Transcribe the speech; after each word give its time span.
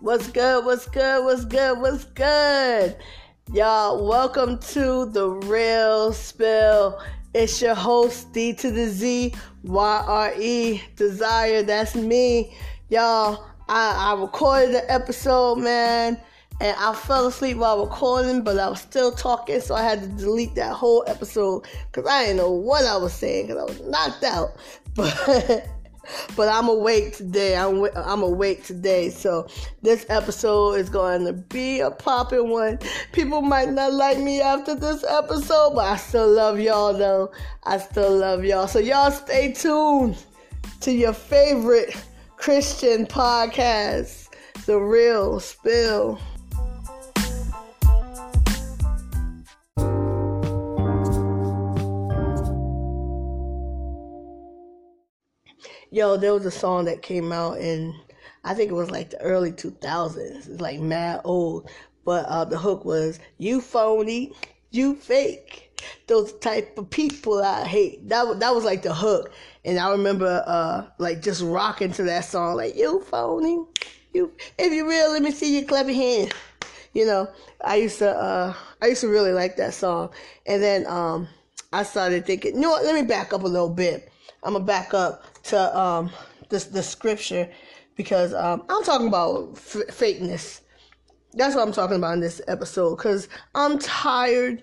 What's 0.00 0.28
good? 0.28 0.64
What's 0.64 0.86
good? 0.86 1.24
What's 1.24 1.44
good? 1.44 1.80
What's 1.80 2.04
good? 2.04 2.96
Y'all, 3.52 4.06
welcome 4.06 4.56
to 4.60 5.06
the 5.06 5.26
Real 5.28 6.12
Spill. 6.12 7.02
It's 7.34 7.60
your 7.60 7.74
host, 7.74 8.32
D 8.32 8.52
to 8.54 8.70
the 8.70 8.86
Z, 8.90 9.34
Y 9.64 10.04
R 10.06 10.32
E, 10.38 10.80
Desire. 10.94 11.64
That's 11.64 11.96
me. 11.96 12.56
Y'all, 12.90 13.44
I, 13.68 14.14
I 14.14 14.20
recorded 14.20 14.72
the 14.72 14.88
episode, 14.88 15.56
man, 15.56 16.16
and 16.60 16.76
I 16.78 16.94
fell 16.94 17.26
asleep 17.26 17.56
while 17.56 17.84
recording, 17.84 18.42
but 18.42 18.56
I 18.56 18.68
was 18.68 18.80
still 18.80 19.10
talking, 19.10 19.60
so 19.60 19.74
I 19.74 19.82
had 19.82 20.00
to 20.02 20.08
delete 20.10 20.54
that 20.54 20.74
whole 20.74 21.02
episode 21.08 21.66
because 21.90 22.08
I 22.08 22.22
didn't 22.26 22.36
know 22.36 22.52
what 22.52 22.84
I 22.84 22.96
was 22.96 23.12
saying 23.12 23.48
because 23.48 23.60
I 23.60 23.64
was 23.64 23.80
knocked 23.80 24.22
out. 24.22 24.50
But 24.94 25.68
but 26.36 26.48
I'm 26.48 26.68
awake 26.68 27.16
today. 27.16 27.56
I'm 27.56 27.86
I'm 27.96 28.22
awake 28.22 28.64
today. 28.64 29.10
So 29.10 29.48
this 29.82 30.06
episode 30.08 30.74
is 30.74 30.88
going 30.88 31.24
to 31.24 31.32
be 31.32 31.80
a 31.80 31.90
popping 31.90 32.50
one. 32.50 32.78
People 33.12 33.42
might 33.42 33.70
not 33.70 33.92
like 33.92 34.18
me 34.18 34.40
after 34.40 34.74
this 34.74 35.04
episode, 35.08 35.74
but 35.74 35.84
I 35.84 35.96
still 35.96 36.30
love 36.30 36.60
y'all 36.60 36.92
though. 36.92 37.32
I 37.64 37.78
still 37.78 38.16
love 38.16 38.44
y'all. 38.44 38.66
So 38.66 38.78
y'all 38.78 39.10
stay 39.10 39.52
tuned 39.52 40.16
to 40.80 40.92
your 40.92 41.12
favorite 41.12 41.94
Christian 42.36 43.06
podcast, 43.06 44.28
The 44.66 44.78
Real 44.78 45.40
Spill. 45.40 46.20
Yo, 55.90 56.16
there 56.16 56.34
was 56.34 56.46
a 56.46 56.50
song 56.50 56.84
that 56.86 57.02
came 57.02 57.32
out 57.32 57.58
in, 57.58 57.94
I 58.44 58.54
think 58.54 58.70
it 58.70 58.74
was 58.74 58.90
like 58.90 59.10
the 59.10 59.20
early 59.20 59.52
2000s. 59.52 60.48
It's 60.48 60.60
like 60.60 60.80
mad 60.80 61.20
old. 61.24 61.70
But 62.04 62.24
uh, 62.26 62.44
the 62.44 62.58
hook 62.58 62.84
was, 62.84 63.20
you 63.38 63.60
phony, 63.60 64.32
you 64.70 64.94
fake. 64.94 65.64
Those 66.06 66.32
type 66.34 66.76
of 66.78 66.90
people 66.90 67.42
I 67.42 67.64
hate. 67.64 68.08
That, 68.08 68.40
that 68.40 68.54
was 68.54 68.64
like 68.64 68.82
the 68.82 68.94
hook. 68.94 69.32
And 69.64 69.78
I 69.78 69.90
remember 69.90 70.42
uh, 70.46 70.86
like 70.98 71.22
just 71.22 71.42
rocking 71.42 71.92
to 71.92 72.02
that 72.04 72.24
song, 72.24 72.56
like, 72.56 72.76
you 72.76 73.00
phony, 73.00 73.64
you, 74.14 74.32
if 74.58 74.72
you 74.72 74.88
real, 74.88 75.12
let 75.12 75.22
me 75.22 75.30
see 75.30 75.58
your 75.58 75.68
clever 75.68 75.92
hand. 75.92 76.34
You 76.94 77.06
know, 77.06 77.28
I 77.62 77.76
used 77.76 77.98
to, 77.98 78.10
uh, 78.10 78.54
I 78.80 78.86
used 78.86 79.02
to 79.02 79.08
really 79.08 79.32
like 79.32 79.56
that 79.56 79.74
song. 79.74 80.10
And 80.46 80.62
then, 80.62 80.86
um, 80.86 81.28
I 81.72 81.82
started 81.82 82.24
thinking, 82.24 82.54
you 82.54 82.60
know 82.60 82.70
what, 82.70 82.84
let 82.84 82.94
me 82.94 83.02
back 83.02 83.34
up 83.34 83.42
a 83.42 83.46
little 83.46 83.68
bit. 83.68 84.10
I'm 84.42 84.54
gonna 84.54 84.64
back 84.64 84.94
up 84.94 85.24
to 85.48 85.78
um 85.78 86.10
this 86.48 86.64
the 86.66 86.82
scripture 86.82 87.50
because 87.96 88.34
um 88.34 88.64
I'm 88.68 88.84
talking 88.84 89.08
about 89.08 89.50
f- 89.56 89.88
fakeness. 89.88 90.60
That's 91.34 91.54
what 91.54 91.66
I'm 91.66 91.72
talking 91.72 91.96
about 91.96 92.14
in 92.14 92.20
this 92.20 92.40
episode 92.48 92.96
because 92.96 93.28
I'm 93.54 93.78
tired 93.78 94.62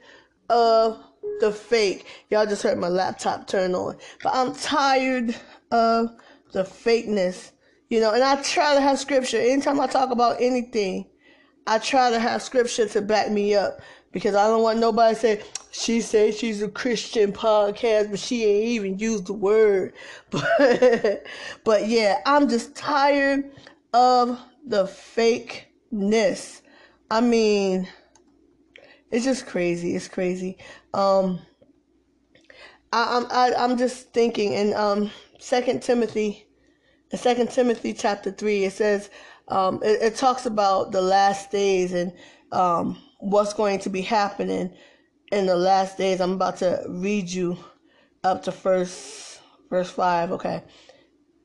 of 0.50 1.04
the 1.40 1.52
fake. 1.52 2.06
Y'all 2.30 2.46
just 2.46 2.64
heard 2.64 2.78
my 2.78 2.88
laptop 2.88 3.48
turn 3.48 3.76
on, 3.76 3.98
but 4.24 4.34
I'm 4.36 4.54
tired 4.56 5.36
of 5.72 6.10
the 6.52 6.64
fakeness. 6.64 7.52
You 7.90 8.00
know, 8.00 8.14
and 8.14 8.24
I 8.24 8.42
try 8.42 8.74
to 8.74 8.82
have 8.82 8.98
scripture 8.98 9.38
anytime 9.38 9.80
I 9.80 9.88
talk 9.88 10.12
about 10.12 10.42
anything. 10.42 11.08
I 11.68 11.80
try 11.80 12.10
to 12.12 12.20
have 12.20 12.42
scripture 12.42 12.88
to 12.90 13.02
back 13.02 13.32
me 13.32 13.56
up 13.56 13.80
because 14.16 14.34
I 14.34 14.48
don't 14.48 14.64
want 14.64 14.80
nobody 14.80 15.14
to 15.14 15.20
say 15.20 15.42
she 15.72 16.00
says 16.00 16.38
she's 16.40 16.62
a 16.62 16.70
Christian 16.70 17.34
podcast, 17.34 18.12
but 18.12 18.18
she 18.18 18.46
ain't 18.46 18.68
even 18.68 18.98
used 18.98 19.28
the 19.28 19.34
word. 19.34 19.92
But 20.32 21.26
but 21.66 21.88
yeah, 21.90 22.22
I'm 22.26 22.48
just 22.48 22.78
tired 22.78 23.52
of 23.94 24.40
the 24.66 24.86
fakeness. 24.86 26.62
I 27.12 27.20
mean, 27.20 27.90
it's 29.12 29.26
just 29.26 29.48
crazy. 29.48 29.98
It's 29.98 30.08
crazy. 30.08 30.60
Um, 30.94 31.42
I, 32.94 33.18
I'm 33.18 33.26
I, 33.30 33.54
I'm 33.58 33.78
just 33.78 34.14
thinking 34.14 34.54
in 34.54 34.74
um 34.76 35.12
Second 35.40 35.84
Timothy, 35.84 36.48
in 37.12 37.18
Second 37.18 37.52
Timothy 37.52 37.92
chapter 37.92 38.32
three, 38.32 38.64
it 38.64 38.72
says 38.72 39.10
um 39.50 39.84
it, 39.84 40.02
it 40.02 40.16
talks 40.16 40.46
about 40.46 40.94
the 40.94 41.02
last 41.02 41.52
days 41.52 41.92
and 41.92 42.14
um 42.54 42.98
what's 43.26 43.54
going 43.54 43.80
to 43.80 43.90
be 43.90 44.02
happening 44.02 44.72
in 45.32 45.46
the 45.46 45.56
last 45.56 45.98
days. 45.98 46.22
I'm 46.22 46.34
about 46.34 46.58
to 46.58 46.84
read 46.88 47.30
you 47.30 47.58
up 48.24 48.44
to 48.44 48.52
first 48.52 49.42
verse 49.70 49.90
five. 49.90 50.32
Okay. 50.32 50.64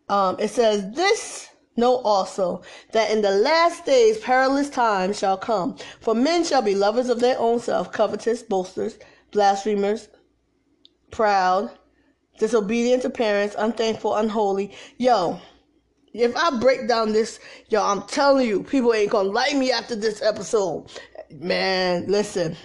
Um, 0.09 0.37
it 0.39 0.49
says 0.49 0.95
this 0.95 1.51
Know 1.77 1.97
also 1.99 2.63
that 2.93 3.11
in 3.11 3.23
the 3.23 3.31
last 3.31 3.87
days 3.87 4.19
perilous 4.19 4.69
times 4.69 5.19
shall 5.19 5.39
come, 5.39 5.77
for 6.01 6.15
men 6.15 6.45
shall 6.45 6.63
be 6.63 6.75
lovers 6.75 7.09
of 7.09 7.21
their 7.21 7.39
own 7.39 7.61
self, 7.61 7.93
covetous, 7.93 8.43
boasters, 8.43 8.99
blasphemers, 9.31 10.09
proud, 11.11 11.71
disobedient 12.39 13.03
to 13.03 13.11
parents, 13.11 13.55
unthankful, 13.57 14.17
unholy. 14.17 14.73
Yo, 14.99 15.41
if 16.13 16.37
I 16.37 16.59
break 16.59 16.89
down 16.89 17.13
this, 17.13 17.39
yo, 17.69 17.83
I'm 17.83 18.03
telling 18.03 18.49
you, 18.49 18.65
people 18.65 18.93
ain't 18.93 19.13
gonna 19.13 19.31
like 19.31 19.57
me 19.57 19.71
after 19.71 19.95
this 19.95 20.21
episode. 20.23 20.91
Man, 21.31 22.07
listen. 22.07 22.57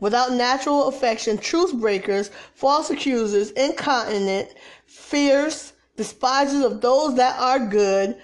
Without 0.00 0.32
natural 0.32 0.88
affection, 0.88 1.38
truth 1.38 1.74
breakers, 1.74 2.30
false 2.54 2.90
accusers, 2.90 3.50
incontinent, 3.52 4.54
fierce, 4.86 5.72
despisers 5.96 6.64
of 6.64 6.80
those 6.80 7.16
that 7.16 7.38
are 7.38 7.66
good, 7.66 8.16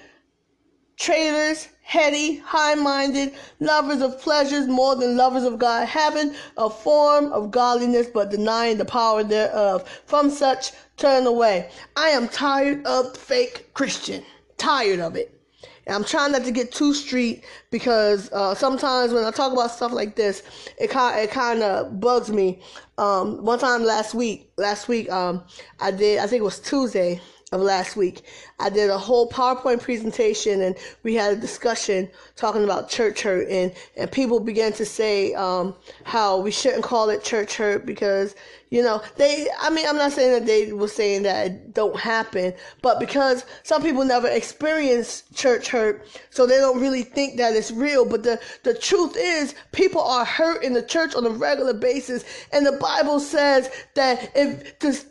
traitors, 0.97 1.69
heady, 1.83 2.39
high 2.39 2.75
minded, 2.75 3.35
lovers 3.61 4.01
of 4.01 4.21
pleasures 4.21 4.67
more 4.67 4.97
than 4.97 5.17
lovers 5.17 5.45
of 5.45 5.59
God, 5.59 5.87
having 5.87 6.35
a 6.57 6.71
form 6.71 7.33
of 7.33 7.51
godliness 7.51 8.07
but 8.07 8.31
denying 8.31 8.79
the 8.79 8.85
power 8.85 9.23
thereof. 9.23 9.87
From 10.07 10.31
such 10.31 10.73
turn 10.97 11.27
away. 11.27 11.71
I 11.97 12.09
am 12.11 12.29
tired 12.29 12.87
of 12.87 13.17
fake 13.17 13.75
Christian. 13.75 14.25
Tired 14.57 15.01
of 15.01 15.17
it. 15.17 15.39
And 15.87 15.97
I'm 15.97 16.05
trying 16.05 16.33
not 16.33 16.45
to 16.45 16.51
get 16.51 16.73
too 16.73 16.95
street 16.95 17.45
because 17.71 18.31
uh, 18.33 18.55
sometimes 18.55 19.13
when 19.13 19.25
I 19.25 19.31
talk 19.31 19.53
about 19.53 19.71
stuff 19.71 19.93
like 19.93 20.17
this, 20.17 20.43
it 20.79 20.91
kind 20.91 21.21
it 21.21 21.31
kind 21.31 21.63
of 21.63 22.01
bugs 22.01 22.31
me. 22.31 22.61
Um, 22.97 23.45
one 23.45 23.59
time 23.59 23.85
last 23.85 24.15
week, 24.15 24.51
last 24.57 24.89
week, 24.89 25.11
um, 25.11 25.43
I 25.81 25.91
did. 25.91 26.21
I 26.21 26.27
think 26.27 26.41
it 26.41 26.45
was 26.45 26.61
Tuesday 26.61 27.21
of 27.55 27.61
last 27.61 27.97
week. 27.97 28.23
I 28.59 28.69
did 28.69 28.91
a 28.91 28.99
whole 28.99 29.29
PowerPoint 29.31 29.81
presentation 29.81 30.61
and 30.61 30.77
we 31.03 31.15
had 31.15 31.33
a 31.33 31.41
discussion 31.41 32.11
talking 32.37 32.65
about 32.65 32.89
church 32.89 33.23
hurt 33.23 33.49
and, 33.49 33.73
and 33.97 34.11
people 34.11 34.41
began 34.41 34.73
to 34.75 34.85
say 34.85 35.33
um, 35.35 35.75
how 36.03 36.39
we 36.39 36.51
shouldn't 36.51 36.83
call 36.83 37.11
it 37.11 37.23
church 37.23 37.57
hurt 37.57 37.87
because, 37.87 38.35
you 38.71 38.83
know, 38.83 39.03
they, 39.17 39.47
I 39.61 39.71
mean, 39.71 39.87
I'm 39.87 39.97
not 39.97 40.13
saying 40.13 40.33
that 40.33 40.47
they 40.47 40.73
were 40.73 40.89
saying 40.89 41.23
that 41.23 41.47
it 41.47 41.75
don't 41.75 41.99
happen, 41.99 42.53
but 42.83 42.99
because 42.99 43.45
some 43.63 43.83
people 43.83 44.05
never 44.05 44.29
experience 44.29 45.25
church 45.35 45.69
hurt, 45.69 46.07
so 46.31 46.47
they 46.47 46.57
don't 46.59 46.81
really 46.81 47.03
think 47.03 47.37
that 47.39 47.55
it's 47.55 47.71
real. 47.71 48.05
But 48.05 48.25
the, 48.25 48.41
the 48.65 48.75
truth 48.75 49.17
is, 49.17 49.55
people 49.73 50.01
are 50.01 50.25
hurt 50.25 50.63
in 50.65 50.73
the 50.73 50.83
church 50.83 51.15
on 51.15 51.27
a 51.27 51.31
regular 51.31 51.75
basis. 51.75 52.25
And 52.53 52.67
the 52.67 52.73
Bible 52.73 53.21
says 53.21 53.71
that 53.95 54.33
if 54.35 54.79
this, 54.81 55.07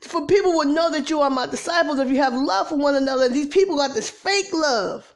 for 0.00 0.26
people 0.26 0.54
would 0.56 0.68
know 0.68 0.90
that 0.90 1.10
you 1.10 1.20
are 1.20 1.30
my 1.30 1.46
disciples 1.46 1.98
if 1.98 2.08
you 2.08 2.16
have 2.18 2.34
love 2.34 2.68
for 2.68 2.76
one 2.76 2.94
another. 2.94 3.28
These 3.28 3.48
people 3.48 3.76
got 3.76 3.94
this 3.94 4.08
fake 4.08 4.52
love. 4.52 5.14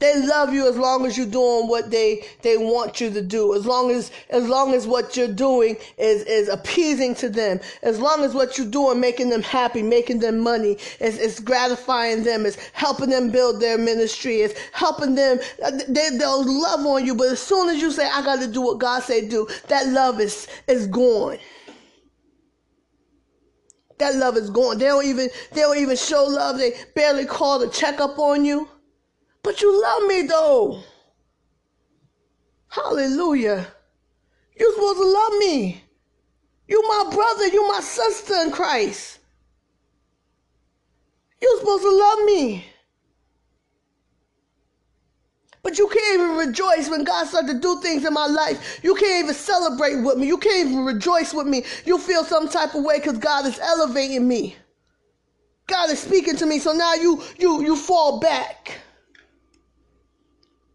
They 0.00 0.24
love 0.24 0.54
you 0.54 0.68
as 0.68 0.76
long 0.76 1.06
as 1.06 1.18
you're 1.18 1.26
doing 1.26 1.66
what 1.66 1.90
they, 1.90 2.24
they 2.42 2.56
want 2.56 3.00
you 3.00 3.10
to 3.10 3.20
do. 3.20 3.52
As 3.56 3.66
long 3.66 3.90
as 3.90 4.12
as 4.30 4.46
long 4.48 4.72
as 4.72 4.86
what 4.86 5.16
you're 5.16 5.26
doing 5.26 5.76
is, 5.96 6.22
is 6.22 6.48
appeasing 6.48 7.16
to 7.16 7.28
them. 7.28 7.58
As 7.82 7.98
long 7.98 8.22
as 8.22 8.32
what 8.32 8.56
you're 8.56 8.70
doing 8.70 9.00
making 9.00 9.28
them 9.28 9.42
happy, 9.42 9.82
making 9.82 10.20
them 10.20 10.38
money, 10.38 10.78
is, 11.00 11.18
is 11.18 11.40
gratifying 11.40 12.22
them, 12.22 12.46
is 12.46 12.56
helping 12.74 13.10
them 13.10 13.32
build 13.32 13.60
their 13.60 13.76
ministry, 13.76 14.36
is 14.42 14.56
helping 14.70 15.16
them 15.16 15.40
uh, 15.64 15.72
they 15.88 16.10
they'll 16.10 16.44
love 16.46 16.86
on 16.86 17.04
you, 17.04 17.16
but 17.16 17.32
as 17.32 17.40
soon 17.40 17.68
as 17.68 17.82
you 17.82 17.90
say, 17.90 18.08
I 18.08 18.22
gotta 18.22 18.46
do 18.46 18.60
what 18.60 18.78
God 18.78 19.02
say 19.02 19.28
do, 19.28 19.48
that 19.66 19.88
love 19.88 20.20
is 20.20 20.46
is 20.68 20.86
gone 20.86 21.38
that 23.98 24.16
love 24.16 24.36
is 24.36 24.50
gone. 24.50 24.78
They 24.78 24.86
don't 24.86 25.04
even 25.04 25.28
they 25.52 25.60
don't 25.60 25.78
even 25.78 25.96
show 25.96 26.24
love. 26.24 26.58
They 26.58 26.72
barely 26.94 27.24
call 27.24 27.60
to 27.60 27.68
check 27.68 28.00
up 28.00 28.18
on 28.18 28.44
you. 28.44 28.68
But 29.42 29.60
you 29.62 29.82
love 29.82 30.04
me 30.04 30.22
though. 30.22 30.82
Hallelujah. 32.68 33.66
You're 34.58 34.74
supposed 34.74 34.98
to 34.98 35.06
love 35.06 35.32
me. 35.38 35.84
You 36.66 36.82
my 36.86 37.14
brother, 37.14 37.46
you 37.46 37.66
my 37.68 37.80
sister 37.80 38.34
in 38.42 38.50
Christ. 38.50 39.18
You're 41.40 41.58
supposed 41.58 41.82
to 41.82 41.90
love 41.90 42.24
me. 42.24 42.64
But 45.68 45.76
you 45.76 45.86
can't 45.86 46.14
even 46.14 46.36
rejoice 46.36 46.88
when 46.88 47.04
God 47.04 47.26
starts 47.26 47.48
to 47.48 47.58
do 47.58 47.78
things 47.82 48.02
in 48.06 48.14
my 48.14 48.26
life. 48.26 48.80
You 48.82 48.94
can't 48.94 49.24
even 49.24 49.34
celebrate 49.34 49.96
with 49.96 50.16
me. 50.16 50.26
You 50.26 50.38
can't 50.38 50.70
even 50.70 50.86
rejoice 50.86 51.34
with 51.34 51.46
me. 51.46 51.62
You 51.84 51.98
feel 51.98 52.24
some 52.24 52.48
type 52.48 52.74
of 52.74 52.84
way 52.84 53.00
because 53.00 53.18
God 53.18 53.44
is 53.44 53.58
elevating 53.58 54.26
me. 54.26 54.56
God 55.66 55.90
is 55.90 55.98
speaking 55.98 56.36
to 56.36 56.46
me. 56.46 56.58
So 56.58 56.72
now 56.72 56.94
you 56.94 57.22
you 57.38 57.62
you 57.62 57.76
fall 57.76 58.18
back. 58.18 58.78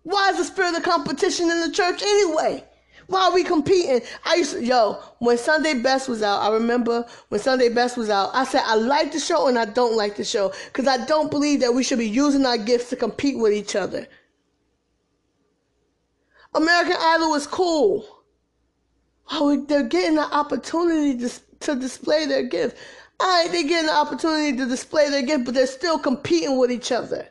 Why 0.04 0.30
is 0.30 0.38
the 0.38 0.44
spirit 0.44 0.76
of 0.76 0.84
competition 0.84 1.50
in 1.50 1.62
the 1.62 1.72
church 1.72 2.04
anyway? 2.04 2.64
Why 3.08 3.30
are 3.30 3.34
we 3.34 3.44
competing? 3.44 4.02
I 4.24 4.36
used 4.36 4.52
to, 4.52 4.64
yo, 4.64 5.00
when 5.18 5.40
Sunday 5.40 5.74
Best 5.74 6.08
was 6.08 6.22
out, 6.22 6.42
I 6.42 6.54
remember 6.54 7.04
when 7.30 7.42
Sunday 7.42 7.70
Best 7.70 7.98
was 7.98 8.12
out, 8.12 8.30
I 8.36 8.44
said, 8.44 8.62
I 8.64 8.76
like 8.76 9.12
the 9.12 9.20
show 9.20 9.48
and 9.48 9.58
I 9.58 9.66
don't 9.66 9.98
like 9.98 10.18
the 10.18 10.24
show 10.24 10.54
because 10.66 10.86
I 10.86 11.04
don't 11.04 11.32
believe 11.32 11.62
that 11.62 11.74
we 11.74 11.82
should 11.82 11.98
be 11.98 12.08
using 12.08 12.46
our 12.46 12.60
gifts 12.60 12.92
to 12.92 12.96
compete 12.96 13.40
with 13.40 13.54
each 13.54 13.76
other. 13.76 14.08
American 16.56 16.98
Idol 17.00 17.36
is 17.36 17.48
cool. 17.48 18.06
Oh, 19.32 19.66
they're 19.66 19.84
getting 19.84 20.16
the 20.16 20.22
opportunity 20.22 21.18
to, 21.18 21.32
to 21.62 21.76
display 21.76 22.26
their 22.26 22.44
gift. 22.44 22.78
All 23.20 23.28
right, 23.28 23.52
they're 23.52 23.64
getting 23.64 23.88
the 23.88 23.96
opportunity 23.96 24.58
to 24.58 24.66
display 24.66 25.10
their 25.10 25.24
gift, 25.24 25.46
but 25.46 25.54
they're 25.54 25.68
still 25.68 25.98
competing 25.98 26.58
with 26.58 26.72
each 26.72 26.92
other. 26.92 27.28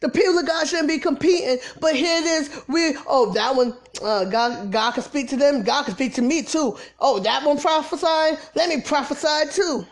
The 0.00 0.08
people 0.08 0.36
of 0.38 0.46
God 0.46 0.66
shouldn't 0.66 0.88
be 0.88 0.98
competing, 0.98 1.58
but 1.80 1.94
here 1.94 2.20
it 2.20 2.24
is. 2.24 2.62
We 2.66 2.96
oh 3.06 3.32
that 3.34 3.54
one, 3.54 3.76
uh, 4.02 4.24
God 4.24 4.72
God 4.72 4.94
can 4.94 5.02
speak 5.04 5.28
to 5.28 5.36
them. 5.36 5.62
God 5.62 5.84
can 5.84 5.94
speak 5.94 6.14
to 6.14 6.22
me 6.22 6.42
too. 6.42 6.76
Oh 6.98 7.20
that 7.20 7.46
one 7.46 7.56
prophesying. 7.56 8.36
Let 8.56 8.68
me 8.68 8.80
prophesy 8.80 9.52
too. 9.52 9.86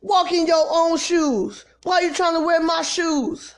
Walk 0.00 0.32
in 0.32 0.46
your 0.46 0.66
own 0.70 0.96
shoes. 0.96 1.66
Why 1.82 1.96
are 1.96 2.02
you 2.04 2.14
trying 2.14 2.34
to 2.34 2.40
wear 2.40 2.62
my 2.62 2.80
shoes? 2.80 3.54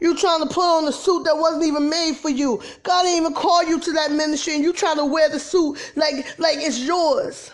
You 0.00 0.16
trying 0.16 0.40
to 0.40 0.46
put 0.46 0.62
on 0.62 0.88
a 0.88 0.92
suit 0.92 1.24
that 1.24 1.36
wasn't 1.36 1.64
even 1.64 1.88
made 1.88 2.14
for 2.16 2.30
you. 2.30 2.62
God 2.82 3.02
didn't 3.02 3.18
even 3.18 3.34
call 3.34 3.62
you 3.64 3.78
to 3.80 3.92
that 3.92 4.12
ministry, 4.12 4.54
and 4.54 4.64
you 4.64 4.72
trying 4.72 4.96
to 4.96 5.04
wear 5.04 5.28
the 5.28 5.38
suit 5.38 5.78
like 5.96 6.38
like 6.38 6.58
it's 6.58 6.80
yours. 6.80 7.50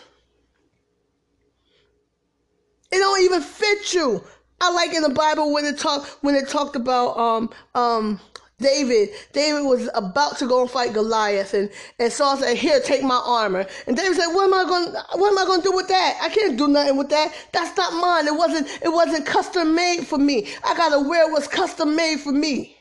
It 2.91 2.97
don't 2.97 3.23
even 3.23 3.41
fit 3.41 3.93
you. 3.93 4.23
I 4.61 4.71
like 4.71 4.93
in 4.93 5.03
the 5.03 5.09
Bible 5.09 5.53
when 5.53 5.65
it 5.65 5.77
talked 5.77 6.07
when 6.21 6.35
it 6.35 6.47
talked 6.47 6.75
about 6.75 7.17
um 7.17 7.49
um 7.75 8.19
David. 8.59 9.09
David 9.33 9.65
was 9.65 9.87
about 9.93 10.39
to 10.39 10.47
go 10.47 10.61
and 10.61 10.71
fight 10.71 10.91
Goliath, 10.91 11.53
and 11.53 11.69
and 11.99 12.11
Saul 12.11 12.37
said, 12.37 12.57
"Here, 12.57 12.79
take 12.79 13.03
my 13.03 13.21
armor." 13.23 13.67
And 13.85 13.95
David 13.95 14.17
said, 14.17 14.33
"What 14.33 14.45
am 14.45 14.53
I 14.55 14.63
going? 14.63 14.93
What 15.13 15.31
am 15.31 15.37
I 15.37 15.45
going 15.45 15.61
to 15.61 15.69
do 15.69 15.75
with 15.75 15.87
that? 15.89 16.17
I 16.21 16.29
can't 16.29 16.57
do 16.57 16.67
nothing 16.67 16.97
with 16.97 17.09
that. 17.09 17.33
That's 17.51 17.77
not 17.77 17.93
mine. 17.93 18.25
It 18.25 18.35
wasn't. 18.35 18.67
It 18.81 18.89
wasn't 18.89 19.27
custom 19.27 19.75
made 19.75 20.07
for 20.07 20.17
me. 20.17 20.47
I 20.63 20.75
gotta 20.75 21.07
wear 21.07 21.31
what's 21.31 21.47
custom 21.47 21.95
made 21.95 22.19
for 22.19 22.31
me." 22.31 22.75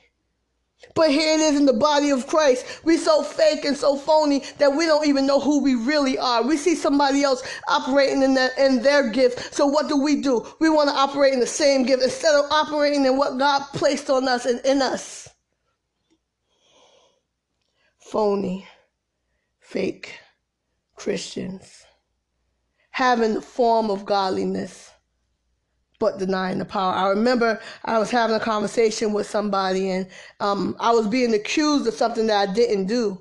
But 0.94 1.10
here 1.10 1.34
it 1.34 1.40
is 1.40 1.58
in 1.58 1.66
the 1.66 1.74
body 1.74 2.08
of 2.08 2.26
Christ. 2.26 2.64
We 2.84 2.96
so 2.96 3.22
fake 3.22 3.66
and 3.66 3.76
so 3.76 3.96
phony 3.96 4.44
that 4.56 4.74
we 4.74 4.86
don't 4.86 5.06
even 5.06 5.26
know 5.26 5.40
who 5.40 5.62
we 5.62 5.74
really 5.74 6.16
are. 6.16 6.42
We 6.42 6.56
see 6.56 6.74
somebody 6.74 7.22
else 7.22 7.42
operating 7.68 8.22
in, 8.22 8.34
that, 8.34 8.56
in 8.58 8.82
their 8.82 9.10
gift. 9.10 9.54
So 9.54 9.66
what 9.66 9.88
do 9.88 9.96
we 10.02 10.22
do? 10.22 10.46
We 10.58 10.70
want 10.70 10.88
to 10.88 10.94
operate 10.94 11.34
in 11.34 11.40
the 11.40 11.46
same 11.46 11.84
gift 11.84 12.02
instead 12.02 12.34
of 12.34 12.50
operating 12.50 13.04
in 13.04 13.18
what 13.18 13.38
God 13.38 13.62
placed 13.74 14.08
on 14.08 14.26
us 14.26 14.46
and 14.46 14.64
in 14.64 14.80
us. 14.80 15.25
Phony, 18.10 18.64
fake 19.58 20.20
Christians 20.94 21.84
having 22.90 23.34
the 23.34 23.40
form 23.40 23.90
of 23.90 24.04
godliness 24.04 24.92
but 25.98 26.18
denying 26.18 26.58
the 26.58 26.64
power. 26.64 26.92
I 26.92 27.08
remember 27.08 27.60
I 27.84 27.98
was 27.98 28.10
having 28.10 28.36
a 28.36 28.40
conversation 28.40 29.12
with 29.12 29.28
somebody 29.28 29.90
and 29.90 30.06
um, 30.38 30.76
I 30.78 30.92
was 30.92 31.08
being 31.08 31.34
accused 31.34 31.88
of 31.88 31.94
something 31.94 32.28
that 32.28 32.48
I 32.48 32.52
didn't 32.52 32.86
do. 32.86 33.20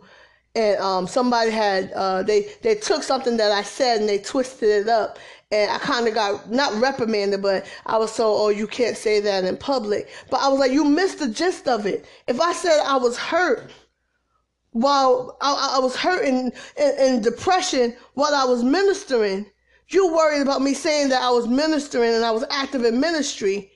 And 0.53 0.79
um, 0.79 1.07
somebody 1.07 1.49
had, 1.51 1.91
uh, 1.93 2.21
they, 2.21 2.51
they 2.61 2.75
took 2.75 3.01
something 3.01 3.37
that 3.37 3.51
I 3.51 3.63
said 3.63 4.01
and 4.01 4.07
they 4.07 4.19
twisted 4.19 4.69
it 4.69 4.87
up. 4.87 5.17
And 5.51 5.71
I 5.71 5.79
kind 5.79 6.07
of 6.07 6.13
got, 6.13 6.51
not 6.51 6.79
reprimanded, 6.79 7.41
but 7.41 7.65
I 7.85 7.97
was 7.97 8.15
told, 8.15 8.39
oh, 8.39 8.49
you 8.49 8.67
can't 8.67 8.95
say 8.95 9.19
that 9.21 9.45
in 9.45 9.57
public. 9.57 10.09
But 10.29 10.41
I 10.41 10.47
was 10.49 10.59
like, 10.59 10.71
you 10.71 10.83
missed 10.83 11.19
the 11.19 11.29
gist 11.29 11.67
of 11.67 11.85
it. 11.85 12.05
If 12.27 12.39
I 12.39 12.53
said 12.53 12.81
I 12.85 12.97
was 12.97 13.17
hurt, 13.17 13.71
while 14.75 15.37
I, 15.39 15.77
I 15.77 15.79
was 15.79 15.95
hurting 15.95 16.51
in, 16.77 16.93
in 16.99 17.21
depression 17.21 17.95
while 18.15 18.35
I 18.35 18.43
was 18.43 18.61
ministering, 18.61 19.45
you 19.87 20.13
worried 20.13 20.41
about 20.41 20.61
me 20.61 20.73
saying 20.73 21.07
that 21.09 21.21
I 21.21 21.29
was 21.29 21.47
ministering 21.47 22.13
and 22.13 22.25
I 22.25 22.31
was 22.31 22.43
active 22.49 22.83
in 22.83 22.99
ministry 22.99 23.71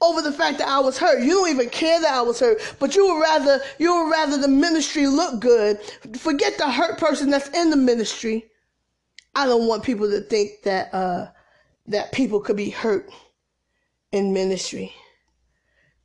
over 0.00 0.22
the 0.22 0.32
fact 0.32 0.56
that 0.56 0.68
I 0.68 0.80
was 0.80 0.96
hurt. 0.96 1.22
You 1.22 1.32
don't 1.32 1.50
even 1.50 1.68
care 1.68 2.00
that 2.00 2.14
I 2.14 2.22
was 2.22 2.40
hurt, 2.40 2.76
but 2.78 2.96
you 2.96 3.12
would 3.12 3.20
rather 3.20 3.60
you 3.78 3.94
would 3.94 4.10
rather 4.10 4.38
the 4.38 4.48
ministry 4.48 5.06
look 5.06 5.38
good. 5.38 5.78
Forget 6.16 6.56
the 6.56 6.70
hurt 6.70 6.98
person 6.98 7.28
that's 7.28 7.50
in 7.50 7.68
the 7.68 7.76
ministry. 7.76 8.50
I 9.34 9.44
don't 9.44 9.66
want 9.66 9.82
people 9.82 10.10
to 10.10 10.22
think 10.22 10.62
that 10.64 10.94
uh, 10.94 11.26
that 11.88 12.12
people 12.12 12.40
could 12.40 12.56
be 12.56 12.70
hurt 12.70 13.10
in 14.12 14.32
ministry. 14.32 14.94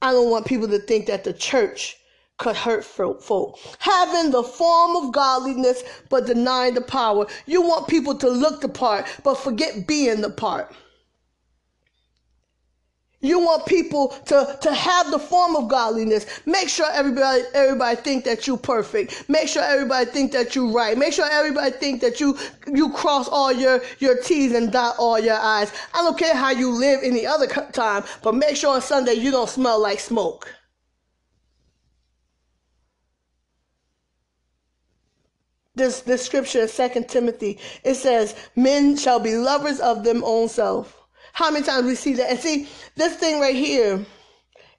I 0.01 0.12
don't 0.12 0.30
want 0.30 0.47
people 0.47 0.68
to 0.68 0.80
think 0.80 1.06
that 1.06 1.24
the 1.24 1.31
church 1.31 1.95
could 2.37 2.55
hurt 2.55 2.83
folk. 2.83 3.57
Having 3.79 4.31
the 4.31 4.43
form 4.43 4.95
of 4.97 5.13
godliness 5.13 5.83
but 6.09 6.25
denying 6.25 6.73
the 6.73 6.81
power. 6.81 7.27
You 7.45 7.61
want 7.61 7.87
people 7.87 8.15
to 8.15 8.29
look 8.29 8.61
the 8.61 8.69
part 8.69 9.07
but 9.23 9.35
forget 9.35 9.87
being 9.87 10.21
the 10.21 10.29
part. 10.29 10.73
You 13.21 13.39
want 13.39 13.65
people 13.65 14.09
to, 14.27 14.57
to 14.61 14.73
have 14.73 15.09
the 15.09 15.17
form 15.17 15.55
of 15.55 15.67
godliness. 15.67 16.27
Make 16.45 16.69
sure 16.69 16.85
everybody 16.91 17.41
everybody 17.55 17.95
think 17.95 18.23
that 18.25 18.45
you 18.45 18.55
perfect. 18.55 19.27
Make 19.27 19.47
sure 19.47 19.63
everybody 19.63 20.05
think 20.05 20.31
that 20.33 20.55
you 20.55 20.71
right. 20.71 20.95
Make 20.95 21.13
sure 21.13 21.27
everybody 21.27 21.71
think 21.71 22.01
that 22.01 22.19
you 22.19 22.37
you 22.71 22.91
cross 22.91 23.27
all 23.27 23.51
your 23.51 23.81
your 23.97 24.21
T's 24.21 24.51
and 24.51 24.71
dot 24.71 24.95
all 24.99 25.17
your 25.19 25.39
I's. 25.39 25.71
I 25.93 26.03
don't 26.03 26.19
care 26.19 26.35
how 26.35 26.51
you 26.51 26.69
live 26.69 26.99
any 27.01 27.25
other 27.25 27.47
time, 27.47 28.03
but 28.21 28.35
make 28.35 28.57
sure 28.57 28.75
on 28.75 28.81
Sunday 28.81 29.13
you 29.13 29.31
don't 29.31 29.49
smell 29.49 29.81
like 29.81 29.99
smoke. 29.99 30.53
This, 35.75 36.01
this 36.01 36.25
scripture 36.25 36.62
in 36.62 36.68
Second 36.68 37.07
Timothy, 37.07 37.60
it 37.83 37.95
says, 37.95 38.36
men 38.56 38.98
shall 38.98 39.19
be 39.19 39.36
lovers 39.36 39.80
of 39.80 40.04
them 40.04 40.24
own 40.24 40.50
self. 40.50 41.01
How 41.33 41.51
many 41.51 41.66
times 41.66 41.86
we 41.86 41.95
see 41.95 42.13
that? 42.13 42.30
And 42.30 42.39
see, 42.39 42.68
this 42.95 43.16
thing 43.18 43.42
right 43.42 43.56
here 43.56 44.06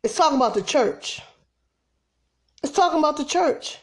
is 0.02 0.14
talking 0.14 0.38
about 0.38 0.54
the 0.54 0.62
church. 0.62 1.20
It's 2.62 2.72
talking 2.72 2.98
about 2.98 3.16
the 3.18 3.24
church. 3.24 3.78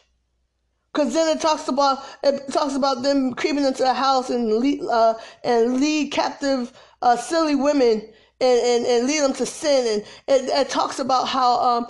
Cause 0.92 1.12
then 1.12 1.36
it 1.36 1.40
talks 1.40 1.66
about 1.66 2.04
it 2.22 2.52
talks 2.52 2.76
about 2.76 3.02
them 3.02 3.34
creeping 3.34 3.64
into 3.64 3.82
the 3.82 3.94
house 3.94 4.30
and 4.30 4.54
lead, 4.54 4.80
uh, 4.82 5.14
and 5.42 5.80
lead 5.80 6.12
captive 6.12 6.72
uh, 7.02 7.16
silly 7.16 7.56
women 7.56 8.00
and, 8.40 8.60
and, 8.60 8.86
and 8.86 9.06
lead 9.06 9.20
them 9.20 9.32
to 9.34 9.46
sin. 9.46 9.86
And 9.88 10.02
it, 10.28 10.48
it 10.50 10.68
talks 10.68 11.00
about 11.00 11.26
how 11.26 11.60
um, 11.60 11.86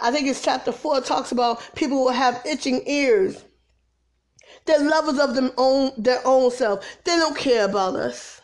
I 0.00 0.10
think 0.10 0.26
it's 0.26 0.42
chapter 0.42 0.72
four. 0.72 1.00
Talks 1.02 1.32
about 1.32 1.74
people 1.74 1.98
will 2.02 2.12
have 2.12 2.40
itching 2.46 2.82
ears 2.86 3.44
they're 4.66 4.80
lovers 4.80 5.18
of 5.18 5.34
them 5.34 5.52
own 5.56 5.92
their 5.96 6.20
own 6.24 6.50
self. 6.50 6.84
They 7.04 7.16
don't 7.16 7.36
care 7.36 7.64
about 7.64 7.96
us. 7.96 8.40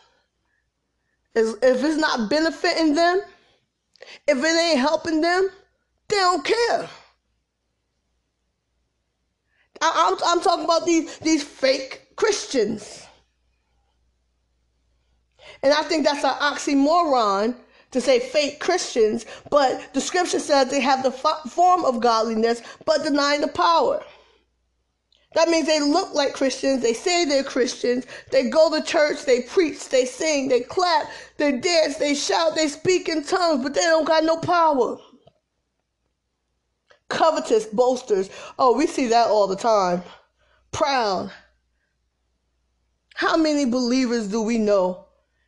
If 1.35 1.55
it's 1.61 1.97
not 1.97 2.29
benefiting 2.29 2.95
them, 2.95 3.21
if 4.27 4.37
it 4.37 4.45
ain't 4.45 4.79
helping 4.79 5.21
them, 5.21 5.49
they 6.07 6.15
don't 6.15 6.45
care. 6.45 6.89
I, 9.81 10.15
am 10.27 10.41
talking 10.41 10.65
about 10.65 10.85
these, 10.85 11.17
these 11.19 11.43
fake 11.43 12.15
Christians. 12.15 13.05
And 15.61 15.73
I 15.73 15.81
think 15.83 16.05
that's 16.05 16.23
an 16.23 16.31
oxymoron 16.31 17.55
to 17.91 18.01
say 18.01 18.19
fake 18.19 18.59
Christians, 18.59 19.25
but 19.49 19.93
the 19.93 20.01
scripture 20.01 20.39
says 20.39 20.69
they 20.69 20.81
have 20.81 21.03
the 21.03 21.11
form 21.11 21.85
of 21.85 21.99
godliness 21.99 22.61
but 22.85 23.03
denying 23.03 23.41
the 23.41 23.47
power. 23.47 24.03
That 25.35 25.49
means 25.49 25.65
they 25.65 25.79
look 25.79 26.13
like 26.13 26.33
Christians. 26.33 26.81
They 26.81 26.93
say 26.93 27.25
they're 27.25 27.43
Christians. 27.43 28.05
They 28.31 28.49
go 28.49 28.69
to 28.71 28.85
church. 28.85 29.25
They 29.25 29.41
preach. 29.41 29.89
They 29.89 30.05
sing. 30.05 30.47
They 30.47 30.61
clap. 30.61 31.09
They 31.37 31.53
dance. 31.53 31.97
They 31.97 32.13
shout. 32.13 32.55
They 32.55 32.67
speak 32.67 33.09
in 33.09 33.23
tongues, 33.23 33.63
but 33.63 33.73
they 33.73 33.81
don't 33.81 34.05
got 34.05 34.23
no 34.23 34.37
power. 34.37 34.97
Covetous 37.09 37.65
boasters. 37.65 38.29
Oh, 38.59 38.77
we 38.77 38.87
see 38.87 39.07
that 39.07 39.27
all 39.27 39.47
the 39.47 39.55
time. 39.55 40.03
Proud. 40.71 41.31
How 43.15 43.37
many 43.37 43.65
believers 43.65 44.27
do 44.27 44.41
we 44.41 44.57
know 44.57 45.05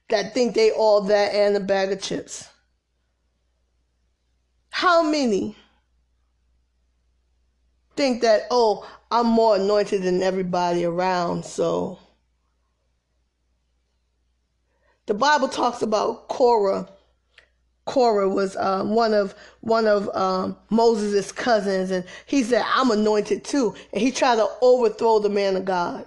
that 0.10 0.34
think 0.34 0.56
they 0.56 0.72
all 0.72 1.02
that 1.02 1.34
and 1.34 1.56
a 1.56 1.60
bag 1.60 1.92
of 1.92 2.02
chips? 2.02 2.48
How 4.70 5.04
many 5.04 5.56
think 7.96 8.22
that, 8.22 8.44
oh, 8.52 8.88
I'm 9.16 9.28
more 9.28 9.56
anointed 9.56 10.04
than 10.04 10.22
everybody 10.22 10.84
around, 10.84 11.46
so 11.46 12.00
the 15.06 15.14
Bible 15.14 15.48
talks 15.48 15.82
about 15.82 16.28
Korah. 16.28 16.90
Korah 17.86 18.28
was 18.28 18.58
um, 18.58 18.94
one 18.94 19.14
of 19.14 19.34
one 19.62 19.88
of 19.88 20.14
um, 20.14 20.58
Moses' 20.70 21.32
cousins, 21.32 21.92
and 21.92 22.04
he 22.26 22.44
said, 22.44 22.66
"I'm 22.68 22.92
anointed 22.92 23.46
too," 23.46 23.74
and 23.94 24.02
he 24.02 24.12
tried 24.12 24.36
to 24.36 24.50
overthrow 24.62 25.20
the 25.20 25.30
man 25.30 25.56
of 25.56 25.64
God. 25.64 26.06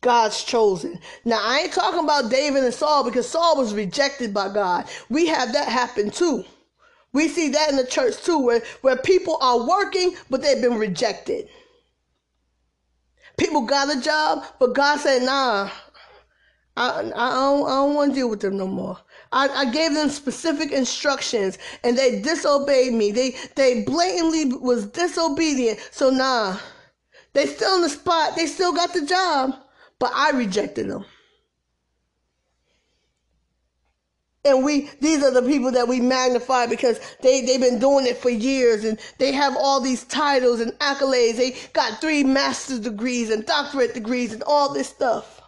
God's 0.00 0.42
chosen. 0.42 0.98
Now, 1.26 1.40
I 1.42 1.60
ain't 1.64 1.74
talking 1.74 2.02
about 2.02 2.30
David 2.30 2.64
and 2.64 2.72
Saul 2.72 3.04
because 3.04 3.28
Saul 3.28 3.58
was 3.58 3.74
rejected 3.74 4.32
by 4.32 4.48
God. 4.48 4.88
We 5.10 5.26
have 5.26 5.52
that 5.52 5.68
happen 5.68 6.10
too. 6.10 6.46
We 7.12 7.28
see 7.28 7.48
that 7.48 7.70
in 7.70 7.76
the 7.76 7.86
church 7.86 8.22
too, 8.22 8.38
where, 8.38 8.62
where 8.82 8.96
people 8.96 9.38
are 9.40 9.66
working, 9.66 10.14
but 10.28 10.42
they've 10.42 10.60
been 10.60 10.78
rejected. 10.78 11.48
People 13.36 13.62
got 13.62 13.94
a 13.94 14.00
job, 14.00 14.44
but 14.58 14.74
God 14.74 15.00
said, 15.00 15.22
nah, 15.22 15.70
I, 16.76 17.00
I, 17.00 17.00
don't, 17.02 17.66
don't 17.66 17.94
want 17.94 18.12
to 18.12 18.14
deal 18.14 18.30
with 18.30 18.40
them 18.40 18.56
no 18.56 18.66
more. 18.66 18.98
I, 19.32 19.48
I 19.48 19.70
gave 19.70 19.94
them 19.94 20.08
specific 20.08 20.72
instructions 20.72 21.58
and 21.82 21.96
they 21.96 22.20
disobeyed 22.20 22.92
me. 22.92 23.10
They, 23.10 23.34
they 23.56 23.82
blatantly 23.82 24.46
was 24.46 24.86
disobedient. 24.86 25.80
So 25.90 26.10
nah, 26.10 26.58
they 27.32 27.46
still 27.46 27.76
in 27.76 27.82
the 27.82 27.88
spot. 27.88 28.36
They 28.36 28.46
still 28.46 28.72
got 28.72 28.92
the 28.94 29.04
job, 29.04 29.54
but 29.98 30.12
I 30.14 30.30
rejected 30.30 30.88
them. 30.88 31.04
And 34.44 34.64
we, 34.64 34.88
these 35.00 35.22
are 35.22 35.30
the 35.30 35.42
people 35.42 35.70
that 35.72 35.86
we 35.86 36.00
magnify 36.00 36.66
because 36.66 36.98
they, 37.20 37.42
they've 37.42 37.60
been 37.60 37.78
doing 37.78 38.06
it 38.06 38.16
for 38.16 38.30
years 38.30 38.84
and 38.84 38.98
they 39.18 39.32
have 39.32 39.54
all 39.56 39.80
these 39.80 40.04
titles 40.04 40.60
and 40.60 40.72
accolades. 40.78 41.36
They 41.36 41.56
got 41.74 42.00
three 42.00 42.24
master's 42.24 42.80
degrees 42.80 43.28
and 43.28 43.44
doctorate 43.44 43.92
degrees 43.92 44.32
and 44.32 44.42
all 44.44 44.72
this 44.72 44.88
stuff. 44.88 45.42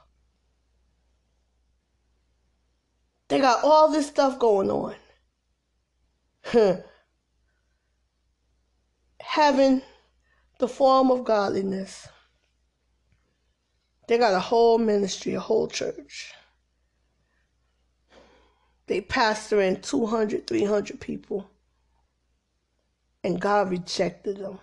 They 3.28 3.40
got 3.40 3.64
all 3.64 3.90
this 3.90 4.08
stuff 4.08 4.38
going 4.38 4.70
on. 4.70 4.94
Having 9.22 9.80
the 10.58 10.68
form 10.68 11.10
of 11.10 11.24
godliness. 11.24 12.08
They 14.06 14.18
got 14.18 14.34
a 14.34 14.40
whole 14.40 14.76
ministry, 14.76 15.32
a 15.32 15.40
whole 15.40 15.66
church. 15.66 16.34
They 18.92 19.00
pastor 19.00 19.58
in 19.62 19.80
200, 19.80 20.46
300 20.46 21.00
people. 21.00 21.48
And 23.24 23.40
God 23.40 23.70
rejected 23.70 24.36
them. 24.36 24.58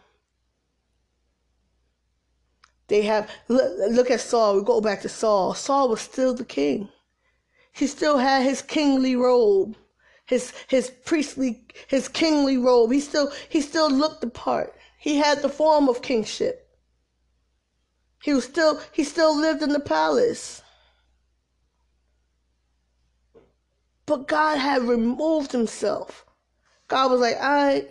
They 2.89 3.01
have, 3.01 3.27
look, 3.48 3.74
look 3.89 4.12
at 4.12 4.21
Saul. 4.21 4.57
We 4.57 4.63
go 4.63 4.81
back 4.81 5.01
to 5.01 5.09
Saul. 5.09 5.55
Saul 5.55 5.89
was 5.89 6.01
still 6.01 6.36
the 6.36 6.45
king. 6.45 6.89
He 7.71 7.88
still 7.88 8.19
had 8.19 8.43
his 8.43 8.62
kingly 8.62 9.15
robe, 9.15 9.75
his 10.27 10.53
his 10.67 10.91
priestly, 11.05 11.65
his 11.88 12.07
kingly 12.07 12.57
robe. 12.57 12.91
He 12.91 13.00
still 13.00 13.31
he 13.50 13.62
still 13.62 13.89
looked 13.89 14.21
the 14.21 14.29
part. 14.29 14.75
He 15.00 15.17
had 15.17 15.41
the 15.41 15.50
form 15.50 15.89
of 15.89 16.03
kingship. 16.03 16.69
He 18.21 18.33
was 18.36 18.43
still 18.43 18.79
he 18.91 19.03
still 19.03 19.36
lived 19.36 19.63
in 19.63 19.69
the 19.69 19.79
palace. 19.79 20.62
But 24.10 24.28
God 24.28 24.58
had 24.58 24.82
removed 24.82 25.51
himself. 25.51 26.25
God 26.88 27.12
was 27.12 27.22
like, 27.22 27.36
all 27.36 27.44
right. 27.44 27.88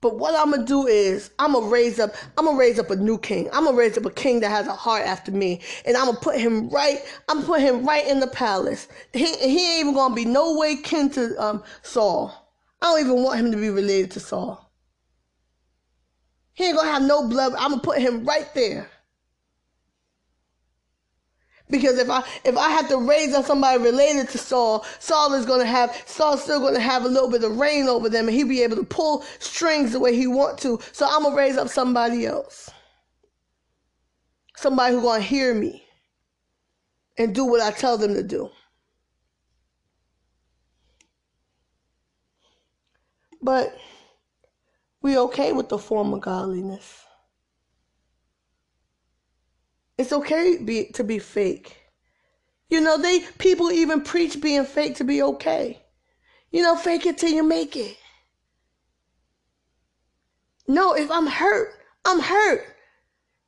But 0.00 0.18
what 0.18 0.34
I'm 0.34 0.50
gonna 0.50 0.66
do 0.66 0.88
is 0.88 1.30
I'm 1.38 1.52
gonna 1.52 1.68
raise 1.68 2.00
up, 2.00 2.16
I'm 2.36 2.46
gonna 2.46 2.58
raise 2.58 2.80
up 2.80 2.90
a 2.90 2.96
new 2.96 3.16
king. 3.16 3.48
I'm 3.52 3.66
gonna 3.66 3.76
raise 3.76 3.96
up 3.96 4.06
a 4.06 4.10
king 4.10 4.40
that 4.40 4.50
has 4.50 4.66
a 4.66 4.72
heart 4.72 5.06
after 5.06 5.30
me. 5.30 5.60
And 5.86 5.96
I'm 5.96 6.06
gonna 6.06 6.18
put 6.18 6.36
him 6.36 6.68
right, 6.68 6.98
I'm 7.28 7.36
gonna 7.36 7.46
put 7.46 7.60
him 7.60 7.86
right 7.86 8.04
in 8.08 8.18
the 8.18 8.26
palace. 8.26 8.88
He, 9.12 9.26
he 9.36 9.74
ain't 9.74 9.80
even 9.82 9.94
gonna 9.94 10.16
be 10.16 10.24
no 10.24 10.58
way 10.58 10.74
kin 10.74 11.10
to 11.10 11.40
um, 11.40 11.62
Saul. 11.82 12.34
I 12.80 12.86
don't 12.86 13.06
even 13.06 13.22
want 13.22 13.38
him 13.38 13.52
to 13.52 13.56
be 13.56 13.70
related 13.70 14.10
to 14.10 14.20
Saul. 14.20 14.68
He 16.54 16.64
ain't 16.64 16.76
gonna 16.76 16.90
have 16.90 17.02
no 17.02 17.28
blood. 17.28 17.54
I'm 17.54 17.70
gonna 17.70 17.82
put 17.82 17.98
him 17.98 18.24
right 18.24 18.52
there. 18.52 18.90
Because 21.72 21.98
if 21.98 22.10
I 22.10 22.22
if 22.44 22.56
I 22.56 22.68
have 22.68 22.88
to 22.90 22.98
raise 22.98 23.32
up 23.32 23.46
somebody 23.46 23.82
related 23.82 24.28
to 24.28 24.38
Saul, 24.38 24.84
Saul 24.98 25.32
is 25.32 25.46
gonna 25.46 25.64
have 25.64 26.00
Saul's 26.06 26.42
still 26.42 26.60
gonna 26.60 26.78
have 26.78 27.06
a 27.06 27.08
little 27.08 27.30
bit 27.30 27.42
of 27.42 27.56
reign 27.56 27.88
over 27.88 28.10
them, 28.10 28.28
and 28.28 28.36
he'll 28.36 28.46
be 28.46 28.62
able 28.62 28.76
to 28.76 28.84
pull 28.84 29.24
strings 29.38 29.92
the 29.92 29.98
way 29.98 30.14
he 30.14 30.26
want 30.26 30.58
to. 30.58 30.78
So 30.92 31.08
I'm 31.10 31.22
gonna 31.22 31.34
raise 31.34 31.56
up 31.56 31.68
somebody 31.68 32.26
else, 32.26 32.70
somebody 34.54 34.94
who's 34.94 35.02
gonna 35.02 35.22
hear 35.22 35.54
me 35.54 35.82
and 37.16 37.34
do 37.34 37.46
what 37.46 37.62
I 37.62 37.70
tell 37.70 37.96
them 37.96 38.14
to 38.14 38.22
do. 38.22 38.50
But 43.40 43.74
we 45.00 45.16
okay 45.16 45.52
with 45.52 45.70
the 45.70 45.78
form 45.78 46.12
of 46.12 46.20
godliness. 46.20 47.06
It's 50.02 50.12
okay 50.12 50.56
be, 50.56 50.86
to 50.94 51.04
be 51.04 51.20
fake. 51.20 51.76
You 52.68 52.80
know, 52.80 52.98
they 52.98 53.20
people 53.38 53.70
even 53.70 54.00
preach 54.00 54.40
being 54.40 54.64
fake 54.64 54.96
to 54.96 55.04
be 55.04 55.22
okay. 55.22 55.80
You 56.50 56.64
know, 56.64 56.74
fake 56.74 57.06
it 57.06 57.18
till 57.18 57.30
you 57.30 57.44
make 57.44 57.76
it. 57.76 57.96
No, 60.66 60.94
if 60.94 61.08
I'm 61.08 61.28
hurt, 61.28 61.74
I'm 62.04 62.18
hurt. 62.18 62.66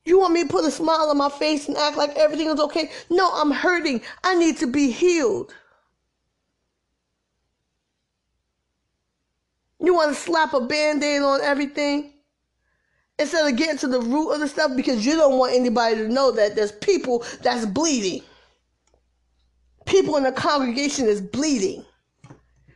You 0.05 0.21
want 0.21 0.33
me 0.33 0.45
to 0.45 0.49
put 0.49 0.65
a 0.65 0.71
smile 0.71 1.11
on 1.11 1.17
my 1.17 1.29
face 1.29 1.67
and 1.67 1.77
act 1.77 1.97
like 1.97 2.15
everything 2.15 2.47
is 2.47 2.61
okay? 2.61 2.93
No, 3.11 3.33
I'm 3.35 3.51
hurting. 3.51 4.03
I 4.23 4.37
need 4.37 4.59
to 4.59 4.69
be 4.69 4.93
healed. 4.93 5.53
You 9.81 9.93
want 9.93 10.15
to 10.15 10.23
slap 10.23 10.55
a 10.55 10.61
band 10.61 11.03
aid 11.03 11.21
on 11.21 11.41
everything? 11.41 12.14
Instead 13.19 13.51
of 13.51 13.57
getting 13.57 13.79
to 13.79 13.89
the 13.89 14.01
root 14.01 14.33
of 14.33 14.41
the 14.41 14.49
stuff 14.49 14.73
because 14.77 15.05
you 15.07 15.17
don't 15.17 15.39
want 15.39 15.55
anybody 15.55 15.97
to 15.97 16.09
know 16.09 16.33
that 16.33 16.57
there's 16.57 16.73
people 16.73 17.25
that's 17.43 17.67
bleeding. 17.67 18.23
People 19.87 20.17
in 20.17 20.25
the 20.25 20.33
congregation 20.33 21.07
is 21.07 21.21
bleeding. 21.21 21.85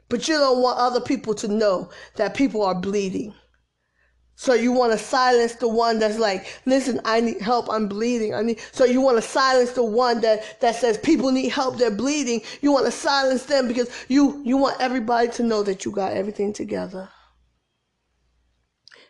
But 0.09 0.29
you 0.29 0.35
don't 0.35 0.63
want 0.63 0.79
other 0.79 1.01
people 1.01 1.35
to 1.35 1.49
know 1.49 1.91
that 2.17 2.35
people 2.35 2.63
are 2.63 2.75
bleeding. 2.75 3.35
So 4.37 4.55
you 4.55 4.71
want 4.71 4.93
to 4.93 4.99
silence 4.99 5.55
the 5.55 5.69
one 5.69 5.99
that's 5.99 6.17
like, 6.17 6.47
listen, 6.65 7.01
I 7.05 7.21
need 7.21 7.41
help, 7.41 7.69
I'm 7.69 7.89
bleeding. 7.89 8.35
I 8.35 8.43
need 8.43 8.61
so 8.71 8.85
you 8.85 9.01
want 9.01 9.17
to 9.17 9.23
silence 9.23 9.73
the 9.73 9.83
one 9.83 10.21
that, 10.21 10.61
that 10.61 10.77
says 10.77 10.97
people 10.97 11.33
need 11.33 11.49
help, 11.49 11.77
they're 11.77 11.91
bleeding. 11.91 12.43
You 12.63 12.71
want 12.71 12.87
to 12.87 12.93
silence 12.93 13.47
them 13.47 13.67
because 13.67 13.91
you 14.09 14.41
you 14.45 14.57
want 14.57 14.81
everybody 14.81 15.29
to 15.33 15.43
know 15.43 15.65
that 15.65 15.85
you 15.85 15.91
got 15.91 16.13
everything 16.13 16.53
together 16.53 17.09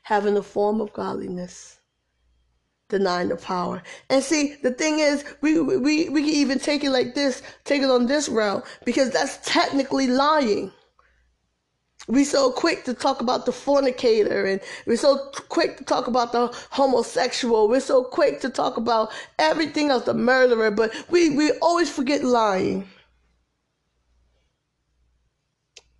having 0.02 0.34
the 0.34 0.42
form 0.42 0.80
of 0.80 0.92
godliness, 0.92 1.78
denying 2.88 3.28
the 3.28 3.36
power. 3.36 3.82
And 4.10 4.22
see, 4.22 4.56
the 4.62 4.72
thing 4.72 4.98
is, 5.00 5.24
we, 5.40 5.60
we, 5.60 6.08
we 6.08 6.22
can 6.22 6.30
even 6.30 6.58
take 6.58 6.84
it 6.84 6.90
like 6.90 7.14
this, 7.14 7.42
take 7.64 7.82
it 7.82 7.90
on 7.90 8.06
this 8.06 8.28
route, 8.28 8.64
because 8.84 9.10
that's 9.10 9.38
technically 9.44 10.06
lying. 10.06 10.72
We 12.08 12.24
so 12.24 12.50
quick 12.50 12.84
to 12.84 12.94
talk 12.94 13.20
about 13.20 13.44
the 13.44 13.52
fornicator 13.52 14.46
and 14.46 14.62
we're 14.86 14.96
so 14.96 15.30
quick 15.50 15.76
to 15.76 15.84
talk 15.84 16.06
about 16.06 16.32
the 16.32 16.46
homosexual. 16.70 17.68
We're 17.68 17.80
so 17.80 18.02
quick 18.02 18.40
to 18.40 18.48
talk 18.48 18.78
about 18.78 19.12
everything 19.38 19.90
else, 19.90 20.04
the 20.04 20.14
murderer, 20.14 20.70
but 20.70 20.94
we, 21.10 21.36
we 21.36 21.52
always 21.60 21.90
forget 21.90 22.24
lying. 22.24 22.88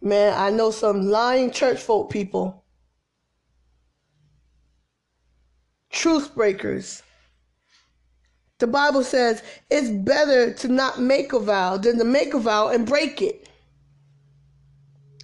Man, 0.00 0.32
I 0.34 0.48
know 0.48 0.70
some 0.70 1.10
lying 1.10 1.50
church 1.50 1.80
folk 1.80 2.10
people 2.10 2.64
truth 5.98 6.32
breakers. 6.34 7.02
The 8.58 8.68
Bible 8.68 9.02
says 9.02 9.42
it's 9.68 9.90
better 9.90 10.52
to 10.54 10.68
not 10.68 11.00
make 11.00 11.32
a 11.32 11.40
vow 11.40 11.76
than 11.76 11.98
to 11.98 12.04
make 12.04 12.34
a 12.34 12.38
vow 12.38 12.68
and 12.68 12.86
break 12.86 13.20
it. 13.20 13.48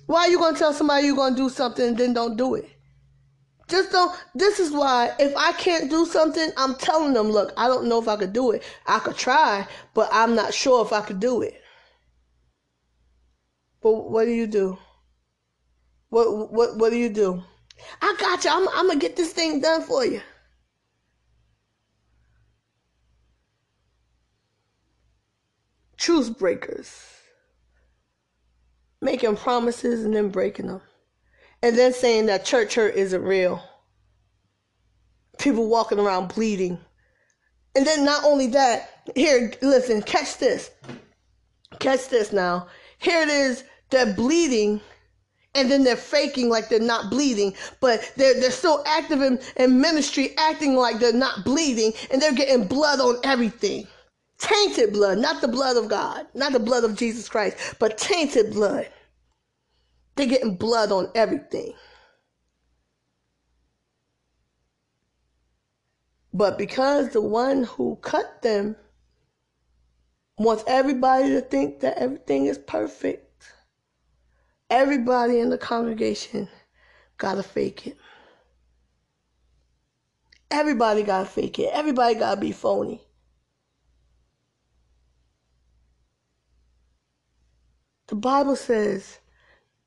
Why 0.07 0.23
are 0.23 0.28
you 0.28 0.38
going 0.38 0.54
to 0.54 0.59
tell 0.59 0.73
somebody 0.73 1.07
you're 1.07 1.16
going 1.16 1.35
to 1.35 1.43
do 1.43 1.49
something 1.49 1.88
and 1.88 1.97
then 1.97 2.12
don't 2.12 2.37
do 2.37 2.57
it? 2.57 2.69
Just 3.69 3.93
don't. 3.93 4.14
This 4.35 4.61
is 4.61 4.73
why 4.73 5.14
if 5.19 5.35
I 5.37 5.52
can't 5.52 5.88
do 5.88 6.04
something, 6.07 6.50
I'm 6.57 6.75
telling 6.75 7.14
them, 7.14 7.31
look, 7.31 7.52
I 7.57 7.69
don't 7.69 7.88
know 7.88 8.00
if 8.02 8.09
I 8.09 8.16
could 8.16 8.33
do 8.33 8.50
it. 8.50 8.62
I 8.87 8.99
could 8.99 9.16
try, 9.16 9.66
but 9.95 10.09
I'm 10.12 10.35
not 10.35 10.52
sure 10.52 10.85
if 10.85 10.93
I 10.93 11.00
could 11.00 11.21
do 11.21 11.40
it. 11.40 11.62
But 13.81 14.11
what 14.11 14.26
do 14.26 14.33
you 14.33 14.47
do? 14.47 14.76
What 16.11 16.52
what 16.52 16.76
what 16.76 16.90
do 16.90 16.97
you 16.97 17.09
do? 17.09 17.43
I 18.02 18.14
got 18.19 18.45
you. 18.45 18.50
I'm 18.50 18.69
I'm 18.69 18.88
gonna 18.88 19.00
get 19.00 19.16
this 19.16 19.33
thing 19.33 19.61
done 19.61 19.83
for 19.83 20.04
you. 20.04 20.21
Truth 25.96 26.38
breakers, 26.38 26.90
making 29.00 29.36
promises 29.36 30.04
and 30.04 30.14
then 30.14 30.28
breaking 30.28 30.66
them, 30.66 30.80
and 31.62 31.76
then 31.76 31.92
saying 31.92 32.26
that 32.26 32.44
church 32.44 32.74
hurt 32.74 32.94
isn't 32.94 33.22
real. 33.22 33.62
People 35.38 35.68
walking 35.68 35.98
around 35.98 36.28
bleeding. 36.34 36.78
And 37.76 37.86
then 37.86 38.04
not 38.04 38.24
only 38.24 38.46
that, 38.48 39.10
here, 39.16 39.52
listen, 39.60 40.00
catch 40.02 40.38
this. 40.38 40.70
Catch 41.80 42.08
this 42.08 42.32
now. 42.32 42.68
Here 42.98 43.22
it 43.22 43.28
is, 43.28 43.64
they're 43.90 44.14
bleeding 44.14 44.80
and 45.54 45.70
then 45.70 45.84
they're 45.84 45.96
faking 45.96 46.48
like 46.48 46.68
they're 46.68 46.80
not 46.80 47.10
bleeding, 47.10 47.54
but 47.80 48.12
they're 48.16 48.38
they're 48.40 48.50
still 48.50 48.82
active 48.86 49.22
in, 49.22 49.38
in 49.56 49.80
ministry, 49.80 50.34
acting 50.36 50.74
like 50.74 50.98
they're 50.98 51.12
not 51.12 51.44
bleeding, 51.44 51.92
and 52.10 52.20
they're 52.20 52.32
getting 52.32 52.66
blood 52.66 53.00
on 53.00 53.16
everything. 53.24 53.86
Tainted 54.44 54.92
blood, 54.92 55.18
not 55.18 55.40
the 55.40 55.48
blood 55.48 55.78
of 55.78 55.88
God, 55.88 56.26
not 56.34 56.52
the 56.52 56.60
blood 56.60 56.84
of 56.84 56.96
Jesus 56.96 57.30
Christ, 57.30 57.56
but 57.78 57.96
tainted 57.96 58.52
blood. 58.52 58.86
They're 60.16 60.26
getting 60.26 60.56
blood 60.56 60.92
on 60.92 61.10
everything. 61.14 61.72
But 66.34 66.58
because 66.58 67.08
the 67.10 67.22
one 67.22 67.62
who 67.64 67.96
cut 68.02 68.42
them 68.42 68.76
wants 70.36 70.62
everybody 70.66 71.30
to 71.30 71.40
think 71.40 71.80
that 71.80 71.96
everything 71.96 72.44
is 72.44 72.58
perfect, 72.58 73.50
everybody 74.68 75.40
in 75.40 75.48
the 75.48 75.56
congregation 75.56 76.50
gotta 77.16 77.42
fake 77.42 77.86
it. 77.86 77.96
Everybody 80.50 81.02
gotta 81.02 81.26
fake 81.26 81.58
it. 81.58 81.70
Everybody 81.72 82.16
gotta 82.16 82.38
be 82.38 82.52
phony. 82.52 83.00
The 88.14 88.21
Bible 88.21 88.54
says 88.54 89.18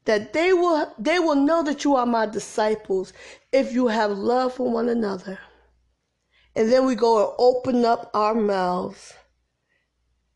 that 0.04 0.34
they 0.34 0.52
will 0.52 0.94
they 1.00 1.18
will 1.18 1.38
know 1.38 1.64
that 1.64 1.86
you 1.86 1.96
are 1.96 2.06
my 2.06 2.26
disciples 2.26 3.14
if 3.54 3.72
you 3.72 3.88
have 3.88 4.12
love 4.12 4.56
for 4.56 4.70
one 4.70 4.90
another. 4.90 5.40
And 6.54 6.70
then 6.70 6.86
we 6.86 6.96
go 6.96 7.24
and 7.24 7.36
open 7.40 7.86
up 7.86 8.12
our 8.14 8.36
mouths 8.36 9.14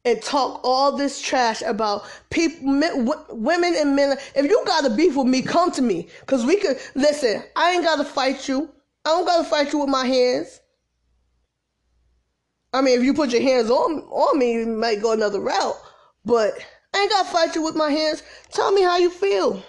and 0.06 0.22
talk 0.22 0.62
all 0.64 0.96
this 0.96 1.22
trash 1.22 1.62
about 1.64 2.10
people, 2.30 2.66
men, 2.66 3.12
women 3.30 3.76
and 3.76 3.94
men. 3.94 4.18
If 4.36 4.46
you 4.50 4.64
got 4.66 4.86
a 4.86 4.90
beef 4.90 5.18
with 5.18 5.28
me, 5.28 5.42
come 5.42 5.70
to 5.74 5.82
me. 5.82 6.08
Because 6.22 6.46
we 6.46 6.56
could, 6.56 6.78
listen, 6.96 7.44
I 7.58 7.72
ain't 7.72 7.84
got 7.84 7.98
to 7.98 8.06
fight 8.06 8.48
you. 8.48 8.70
I 9.04 9.10
don't 9.10 9.26
got 9.26 9.40
to 9.40 9.50
fight 9.50 9.74
you 9.74 9.80
with 9.80 9.90
my 9.90 10.06
hands. 10.06 10.62
I 12.72 12.80
mean, 12.80 12.98
if 12.98 13.04
you 13.04 13.14
put 13.14 13.32
your 13.32 13.42
hands 13.42 13.70
on, 13.70 14.00
on 14.04 14.40
me, 14.40 14.54
you 14.54 14.66
might 14.66 15.02
go 15.02 15.12
another 15.12 15.42
route. 15.42 15.76
But 16.24 16.54
I 16.94 17.00
ain't 17.00 17.12
got 17.12 17.26
to 17.26 17.32
fight 17.32 17.56
you 17.56 17.62
with 17.62 17.76
my 17.76 17.90
hands. 17.90 18.24
Tell 18.52 18.72
me 18.72 18.82
how 18.82 18.98
you 18.98 19.10
feel. 19.10 19.64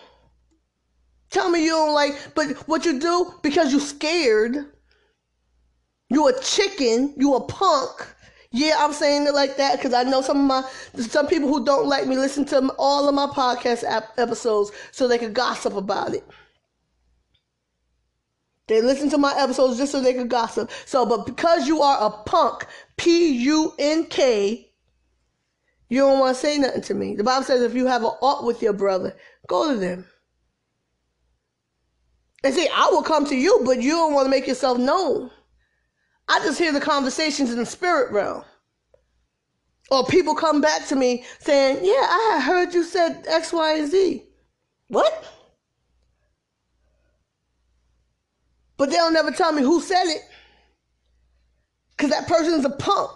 Tell 1.31 1.49
me 1.49 1.65
you 1.65 1.71
don't 1.71 1.95
like, 1.95 2.15
but 2.35 2.49
what 2.69 2.85
you 2.85 2.99
do 2.99 3.35
because 3.43 3.73
you 3.73 3.81
scared. 3.81 4.57
You 6.11 6.29
a 6.29 6.41
chicken. 6.41 7.15
You 7.17 7.37
a 7.37 7.41
punk 7.41 8.07
yeah, 8.53 8.77
I'm 8.79 8.93
saying 8.93 9.27
it 9.27 9.35
like 9.35 9.57
that 9.57 9.79
because 9.79 9.95
I 9.95 10.03
know 10.03 10.21
some 10.21 10.39
of 10.39 10.45
my 10.45 11.03
some 11.03 11.27
people 11.27 11.49
who 11.49 11.65
don't 11.65 11.89
like 11.89 12.07
me 12.07 12.17
listen 12.17 12.45
to 12.47 12.73
all 12.79 13.09
of 13.09 13.15
my 13.15 13.27
podcast 13.27 13.83
ap- 13.83 14.19
episodes 14.19 14.71
so 14.91 15.09
they 15.09 15.17
could 15.17 15.33
gossip 15.33 15.75
about 15.75 16.15
it. 16.15 16.25
They 18.69 18.83
listen 18.83 19.09
to 19.11 19.19
my 19.19 19.35
episodes 19.39 19.79
just 19.79 19.91
so 19.91 20.01
they 20.01 20.13
could 20.13 20.29
gossip. 20.29 20.71
So, 20.85 21.07
but 21.07 21.25
because 21.25 21.67
you 21.67 21.81
are 21.81 22.07
a 22.07 22.11
punk, 22.11 22.67
P 22.99 23.33
U 23.45 23.73
N 23.79 24.05
K, 24.05 24.71
you 25.93 26.01
don't 26.01 26.19
want 26.19 26.35
to 26.35 26.41
say 26.41 26.57
nothing 26.57 26.81
to 26.81 26.95
me. 26.95 27.17
The 27.17 27.23
Bible 27.23 27.45
says 27.45 27.61
if 27.61 27.75
you 27.75 27.87
have 27.87 28.03
an 28.03 28.13
art 28.23 28.45
with 28.45 28.63
your 28.63 28.73
brother, 28.73 29.15
go 29.47 29.71
to 29.71 29.79
them. 29.79 30.07
And 32.43 32.55
say, 32.55 32.67
I 32.75 32.89
will 32.91 33.03
come 33.03 33.27
to 33.27 33.37
you, 33.37 33.61
but 33.67 33.83
you 33.83 33.91
don't 33.91 34.15
want 34.15 34.25
to 34.25 34.31
make 34.31 34.47
yourself 34.47 34.79
known. 34.79 35.31
I 36.29 36.39
just 36.39 36.59
hear 36.59 36.73
the 36.73 36.81
conversations 36.81 37.53
in 37.53 37.59
the 37.59 37.67
spirit 37.67 38.11
realm. 38.11 38.43
Or 39.91 40.07
people 40.07 40.35
come 40.35 40.63
back 40.63 40.87
to 40.87 40.97
me 40.97 41.25
saying, 41.41 41.85
Yeah, 41.85 41.93
I 41.93 42.41
heard 42.43 42.73
you 42.73 42.85
said 42.85 43.27
X, 43.29 43.53
Y, 43.53 43.75
and 43.77 43.91
Z. 43.91 44.25
What? 44.89 45.31
But 48.79 48.89
they'll 48.89 49.13
never 49.13 49.31
tell 49.31 49.53
me 49.53 49.61
who 49.61 49.83
said 49.83 50.05
it. 50.05 50.23
Because 51.91 52.11
that 52.11 52.27
person 52.27 52.55
is 52.55 52.65
a 52.65 52.71
punk. 52.71 53.11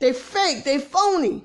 They 0.00 0.12
fake, 0.12 0.64
they 0.64 0.78
phony. 0.78 1.44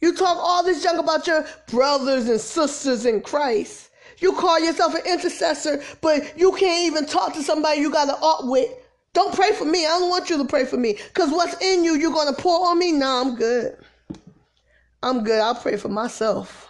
You 0.00 0.14
talk 0.14 0.36
all 0.36 0.62
this 0.62 0.82
junk 0.82 1.00
about 1.00 1.26
your 1.26 1.46
brothers 1.68 2.28
and 2.28 2.40
sisters 2.40 3.06
in 3.06 3.20
Christ. 3.20 3.90
You 4.18 4.32
call 4.32 4.58
yourself 4.60 4.94
an 4.94 5.02
intercessor, 5.06 5.82
but 6.00 6.38
you 6.38 6.52
can't 6.52 6.86
even 6.86 7.06
talk 7.06 7.34
to 7.34 7.42
somebody 7.42 7.80
you 7.80 7.90
got 7.90 8.08
an 8.08 8.16
art 8.22 8.46
with. 8.46 8.70
Don't 9.12 9.34
pray 9.34 9.52
for 9.52 9.64
me. 9.64 9.86
I 9.86 9.90
don't 9.90 10.10
want 10.10 10.28
you 10.28 10.36
to 10.38 10.44
pray 10.44 10.64
for 10.64 10.76
me. 10.76 10.94
Because 10.94 11.30
what's 11.30 11.60
in 11.62 11.84
you, 11.84 11.94
you're 11.96 12.12
going 12.12 12.32
to 12.32 12.40
pour 12.40 12.68
on 12.68 12.78
me? 12.78 12.92
Nah, 12.92 13.20
I'm 13.20 13.36
good. 13.36 13.76
I'm 15.02 15.24
good. 15.24 15.40
I'll 15.40 15.54
pray 15.54 15.76
for 15.76 15.88
myself. 15.88 16.68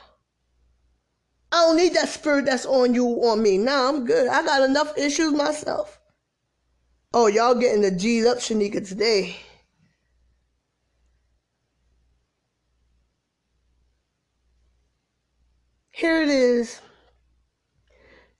I 1.51 1.62
don't 1.62 1.77
need 1.77 1.95
that 1.95 2.09
spirit 2.11 2.45
that's 2.45 2.67
on 2.67 2.95
you 2.95 3.07
on 3.25 3.43
me. 3.43 3.57
Nah, 3.57 3.88
I'm 3.88 4.05
good. 4.05 4.29
I 4.29 4.43
got 4.45 4.69
enough 4.69 4.97
issues 4.99 5.33
myself. 5.33 5.99
Oh, 7.14 7.27
y'all 7.27 7.55
getting 7.55 7.81
the 7.81 7.91
G'd 7.91 8.27
up 8.27 8.38
Shanika 8.38 8.87
today. 8.87 9.37
Here 15.99 16.23
it 16.23 16.29
is. 16.29 16.81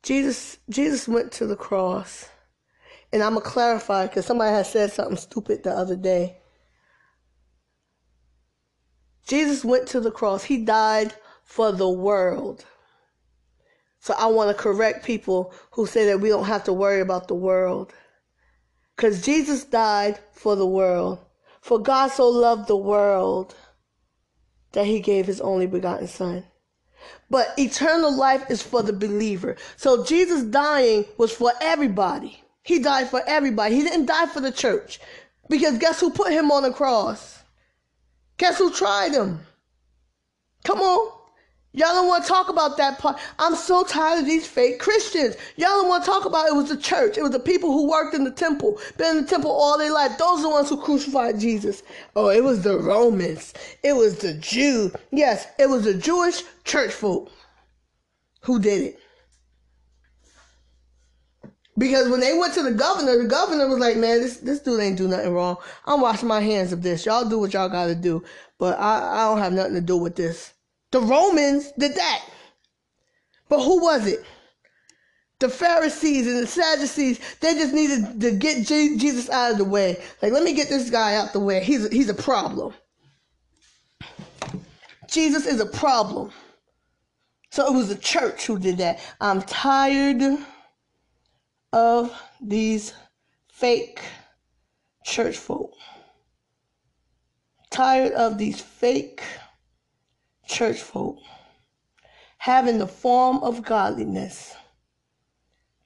Jesus 0.05 0.59
Jesus 0.71 1.09
went 1.09 1.33
to 1.33 1.47
the 1.49 1.57
cross. 1.57 2.29
And 3.13 3.21
I'm 3.21 3.33
going 3.33 3.45
to 3.45 3.51
clarify 3.51 4.07
because 4.07 4.27
somebody 4.27 4.53
has 4.53 4.71
said 4.71 4.93
something 4.93 5.17
stupid 5.17 5.65
the 5.65 5.73
other 5.73 5.97
day. 5.97 6.37
Jesus 9.27 9.65
went 9.65 9.89
to 9.89 9.99
the 9.99 10.13
cross. 10.13 10.45
He 10.45 10.59
died 10.59 11.15
for 11.43 11.73
the 11.73 11.89
world. 11.89 12.65
So 13.99 14.15
I 14.17 14.27
want 14.27 14.57
to 14.57 14.63
correct 14.63 15.05
people 15.05 15.53
who 15.73 15.85
say 15.85 16.07
that 16.07 16.21
we 16.21 16.29
don't 16.29 16.45
have 16.45 16.63
to 16.65 16.73
worry 16.73 17.01
about 17.01 17.27
the 17.27 17.35
world. 17.35 17.93
Because 18.95 19.21
Jesus 19.21 19.65
died 19.65 20.21
for 20.31 20.55
the 20.55 20.67
world. 20.67 21.19
For 21.61 21.81
God 21.81 22.13
so 22.13 22.29
loved 22.29 22.69
the 22.69 22.77
world 22.77 23.57
that 24.75 24.87
he 24.87 25.01
gave 25.01 25.27
his 25.27 25.41
only 25.41 25.67
begotten 25.67 26.07
Son. 26.07 26.45
But 27.31 27.55
eternal 27.59 28.15
life 28.15 28.51
is 28.51 28.63
for 28.63 28.83
the 28.83 28.93
believer. 28.93 29.57
So 29.77 30.05
Jesus 30.05 30.45
dying 30.45 31.05
was 31.17 31.33
for 31.33 31.53
everybody. 31.61 32.43
He 32.63 32.79
died 32.79 33.09
for 33.09 33.23
everybody. 33.27 33.77
He 33.77 33.83
didn't 33.83 34.07
die 34.07 34.27
for 34.27 34.41
the 34.41 34.53
church. 34.53 35.01
Because 35.49 35.79
guess 35.79 36.01
who 36.01 36.11
put 36.11 36.33
him 36.33 36.51
on 36.51 36.63
the 36.63 36.73
cross? 36.73 37.43
Guess 38.37 38.59
who 38.59 38.71
tried 38.73 39.13
him? 39.13 39.41
Come 40.65 40.81
on. 40.81 41.18
Y'all 41.75 41.93
don't 41.93 42.09
want 42.09 42.25
to 42.25 42.29
talk 42.29 42.49
about 42.49 42.79
that 42.79 42.99
part. 42.99 43.19
I'm 43.39 43.55
so 43.55 43.85
tired 43.85 44.21
of 44.21 44.27
these 44.27 44.47
fake 44.47 44.79
Christians. 44.79 45.37
Y'all 45.57 45.69
don't 45.69 45.89
want 45.89 46.03
to 46.03 46.11
talk 46.11 46.25
about 46.25 46.49
it 46.49 46.55
was 46.55 46.71
the 46.71 46.77
church. 46.77 47.19
It 47.19 47.23
was 47.23 47.33
the 47.33 47.39
people 47.39 47.71
who 47.71 47.91
worked 47.91 48.15
in 48.15 48.25
the 48.25 48.31
temple, 48.31 48.81
been 48.97 49.19
in 49.19 49.23
the 49.25 49.29
temple 49.29 49.51
all 49.51 49.77
their 49.77 49.93
life. 49.93 50.17
Those 50.17 50.41
are 50.41 50.43
the 50.43 50.49
ones 50.49 50.71
who 50.71 50.79
crucified 50.79 51.39
Jesus. 51.39 51.83
Oh, 52.17 52.31
it 52.31 52.43
was 52.43 52.63
the 52.63 52.79
Romans. 52.79 53.53
It 53.83 53.95
was 53.95 54.19
the 54.19 54.35
Jew. 54.35 54.91
Yes, 55.13 55.47
it 55.59 55.69
was 55.69 55.85
the 55.85 55.95
Jewish 55.95 56.43
church 56.65 56.93
folk 56.93 57.31
who 58.41 58.59
did 58.59 58.83
it. 58.83 59.01
Because 61.77 62.09
when 62.09 62.21
they 62.21 62.37
went 62.37 62.55
to 62.55 62.63
the 62.63 62.73
governor, 62.73 63.23
the 63.23 63.29
governor 63.29 63.69
was 63.69 63.79
like, 63.79 63.97
man, 63.97 64.21
this, 64.21 64.39
this 64.39 64.61
dude 64.61 64.81
ain't 64.81 64.99
do 64.99 65.07
nothing 65.07 65.33
wrong. 65.33 65.59
I'm 65.87 66.01
washing 66.01 66.29
my 66.29 66.41
hands 66.41 66.73
of 66.73 66.83
this. 66.83 67.07
Y'all 67.07 67.29
do 67.29 67.39
what 67.39 67.53
y'all 67.53 67.69
got 67.69 67.87
to 67.87 67.95
do. 67.95 68.25
But 68.59 68.81
I, 68.81 68.99
I 68.99 69.29
don't 69.29 69.39
have 69.39 69.53
nothing 69.53 69.75
to 69.75 69.81
do 69.81 69.97
with 69.97 70.17
this. 70.17 70.55
The 70.91 71.01
Romans 71.01 71.73
did 71.79 71.95
that. 71.95 72.25
But 73.49 73.63
who 73.63 73.83
was 73.83 74.07
it? 74.07 74.25
The 75.41 75.49
Pharisees 75.49 76.27
and 76.27 76.39
the 76.39 76.47
Sadducees, 76.47 77.21
they 77.41 77.55
just 77.55 77.73
needed 77.73 78.21
to 78.21 78.33
get 78.33 78.67
Jesus 78.67 79.31
out 79.31 79.53
of 79.53 79.59
the 79.59 79.65
way. 79.65 80.03
Like, 80.21 80.33
let 80.33 80.43
me 80.43 80.53
get 80.53 80.69
this 80.69 80.91
guy 80.91 81.15
out 81.15 81.33
the 81.33 81.41
way. 81.41 81.63
He's 81.63 81.85
a, 81.85 81.89
he's 81.89 82.09
a 82.09 82.15
problem. 82.15 82.75
Jesus 85.09 85.47
is 85.47 85.61
a 85.61 85.67
problem. 85.67 86.33
So 87.51 87.67
it 87.67 87.77
was 87.77 87.89
the 87.89 87.97
church 87.97 88.47
who 88.47 88.59
did 88.59 88.79
that. 88.79 89.01
I'm 89.21 89.43
tired 89.43 90.23
of 91.73 92.21
these 92.41 92.93
fake 93.53 94.01
church 95.05 95.37
folk. 95.37 95.73
Tired 97.71 98.13
of 98.13 98.39
these 98.39 98.61
fake 98.61 99.23
church 100.49 100.81
folk 100.81 101.19
having 102.39 102.79
the 102.79 102.87
form 102.87 103.39
of 103.39 103.63
godliness 103.65 104.55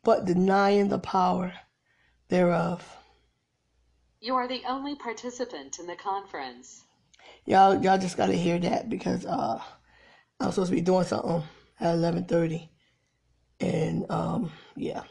but 0.05 0.25
denying 0.25 0.88
the 0.88 0.98
power 0.98 1.53
thereof. 2.29 2.96
You 4.20 4.35
are 4.35 4.48
the 4.48 4.62
only 4.68 4.96
participant 4.96 5.79
in 5.79 5.87
the 5.87 5.96
conference. 5.96 6.85
Y'all 7.46 7.83
y'all 7.83 7.98
just 7.98 8.16
gotta 8.16 8.35
hear 8.35 8.59
that 8.59 8.88
because 8.88 9.27
uh 9.27 9.61
I 10.40 10.46
was 10.46 10.55
supposed 10.55 10.70
to 10.70 10.77
be 10.77 10.83
doing 10.83 11.05
something 11.05 11.42
at 11.81 11.94
eleven 11.94 12.25
thirty. 12.25 12.70
And 13.61 14.11
um 14.11 14.53
yeah. 14.77 15.03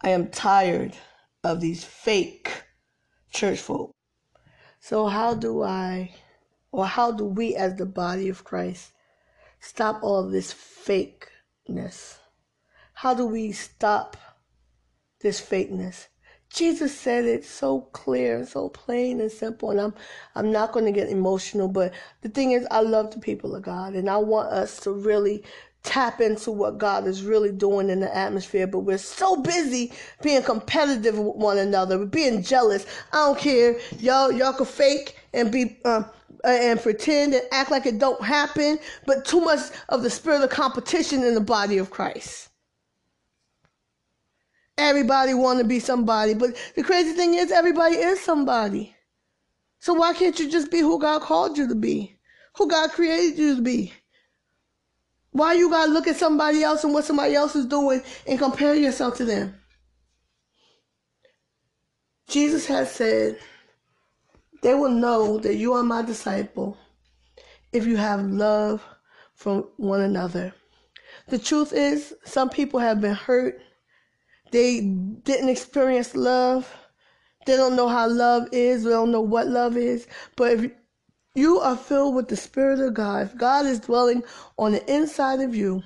I 0.00 0.10
am 0.10 0.28
tired 0.28 0.96
of 1.42 1.60
these 1.60 1.84
fake 1.84 2.64
church 3.32 3.58
folk. 3.58 3.92
So, 4.80 5.06
how 5.06 5.34
do 5.34 5.62
I, 5.62 6.14
or 6.72 6.86
how 6.86 7.12
do 7.12 7.24
we 7.24 7.54
as 7.54 7.76
the 7.76 7.86
body 7.86 8.28
of 8.28 8.44
Christ, 8.44 8.92
stop 9.60 10.02
all 10.02 10.28
this 10.28 10.52
fakeness? 10.52 12.18
How 12.94 13.14
do 13.14 13.26
we 13.26 13.52
stop 13.52 14.16
this 15.20 15.40
fakeness? 15.40 16.08
Jesus 16.50 16.98
said 16.98 17.26
it 17.26 17.44
so 17.44 17.82
clear, 17.92 18.44
so 18.46 18.70
plain 18.70 19.20
and 19.20 19.30
simple, 19.30 19.70
and 19.70 19.80
I'm 19.80 19.94
I'm 20.34 20.50
not 20.50 20.72
going 20.72 20.86
to 20.86 20.92
get 20.92 21.10
emotional, 21.10 21.68
but 21.68 21.92
the 22.22 22.28
thing 22.30 22.52
is, 22.52 22.66
I 22.70 22.80
love 22.80 23.10
the 23.10 23.20
people 23.20 23.54
of 23.54 23.62
God, 23.62 23.94
and 23.94 24.08
I 24.08 24.16
want 24.16 24.48
us 24.48 24.80
to 24.80 24.90
really 24.90 25.44
tap 25.82 26.20
into 26.20 26.50
what 26.50 26.78
God 26.78 27.06
is 27.06 27.22
really 27.22 27.52
doing 27.52 27.90
in 27.90 28.00
the 28.00 28.14
atmosphere. 28.14 28.66
But 28.66 28.80
we're 28.80 28.98
so 28.98 29.36
busy 29.36 29.92
being 30.22 30.42
competitive 30.42 31.18
with 31.18 31.36
one 31.36 31.58
another, 31.58 31.98
we're 31.98 32.06
being 32.06 32.42
jealous. 32.42 32.86
I 33.12 33.16
don't 33.16 33.38
care, 33.38 33.78
y'all 33.98 34.32
y'all 34.32 34.54
can 34.54 34.66
fake 34.66 35.18
and 35.34 35.52
be. 35.52 35.78
Um, 35.84 36.06
Uh, 36.44 36.48
and 36.48 36.80
pretend 36.80 37.34
and 37.34 37.42
act 37.50 37.70
like 37.70 37.84
it 37.84 37.98
don't 37.98 38.22
happen, 38.22 38.78
but 39.06 39.24
too 39.24 39.40
much 39.40 39.60
of 39.88 40.02
the 40.02 40.10
spirit 40.10 40.40
of 40.42 40.50
competition 40.50 41.24
in 41.24 41.34
the 41.34 41.40
body 41.40 41.78
of 41.78 41.90
Christ. 41.90 42.50
Everybody 44.76 45.34
want 45.34 45.58
to 45.58 45.64
be 45.64 45.80
somebody, 45.80 46.34
but 46.34 46.56
the 46.76 46.84
crazy 46.84 47.12
thing 47.12 47.34
is 47.34 47.50
everybody 47.50 47.96
is 47.96 48.20
somebody. 48.20 48.94
So 49.80 49.94
why 49.94 50.12
can't 50.12 50.38
you 50.38 50.48
just 50.48 50.70
be 50.70 50.78
who 50.78 51.00
God 51.00 51.22
called 51.22 51.58
you 51.58 51.66
to 51.66 51.74
be? 51.74 52.16
Who 52.56 52.68
God 52.68 52.90
created 52.90 53.38
you 53.38 53.56
to 53.56 53.62
be? 53.62 53.92
Why 55.30 55.54
you 55.54 55.70
gotta 55.70 55.90
look 55.90 56.06
at 56.06 56.16
somebody 56.16 56.62
else 56.62 56.84
and 56.84 56.94
what 56.94 57.04
somebody 57.04 57.34
else 57.34 57.54
is 57.54 57.66
doing 57.66 58.02
and 58.26 58.38
compare 58.38 58.74
yourself 58.74 59.16
to 59.16 59.24
them? 59.24 59.54
Jesus 62.28 62.66
has 62.66 62.90
said, 62.92 63.38
they 64.62 64.74
will 64.74 64.90
know 64.90 65.38
that 65.38 65.56
you 65.56 65.72
are 65.74 65.82
my 65.82 66.02
disciple 66.02 66.76
if 67.72 67.86
you 67.86 67.96
have 67.96 68.22
love 68.22 68.82
from 69.34 69.68
one 69.76 70.00
another. 70.00 70.52
The 71.28 71.38
truth 71.38 71.72
is, 71.72 72.14
some 72.24 72.48
people 72.48 72.80
have 72.80 73.00
been 73.00 73.14
hurt 73.14 73.60
they 74.50 74.80
didn't 74.80 75.48
experience 75.48 76.14
love. 76.14 76.74
They 77.46 77.56
don't 77.56 77.76
know 77.76 77.88
how 77.88 78.08
love 78.08 78.48
is. 78.52 78.84
They 78.84 78.90
don't 78.90 79.12
know 79.12 79.20
what 79.20 79.46
love 79.46 79.76
is. 79.76 80.06
But 80.36 80.52
if 80.52 80.72
you 81.34 81.60
are 81.60 81.76
filled 81.76 82.14
with 82.14 82.28
the 82.28 82.36
Spirit 82.36 82.80
of 82.80 82.94
God, 82.94 83.26
if 83.26 83.36
God 83.36 83.66
is 83.66 83.80
dwelling 83.80 84.22
on 84.58 84.72
the 84.72 84.92
inside 84.92 85.40
of 85.40 85.54
you, 85.54 85.82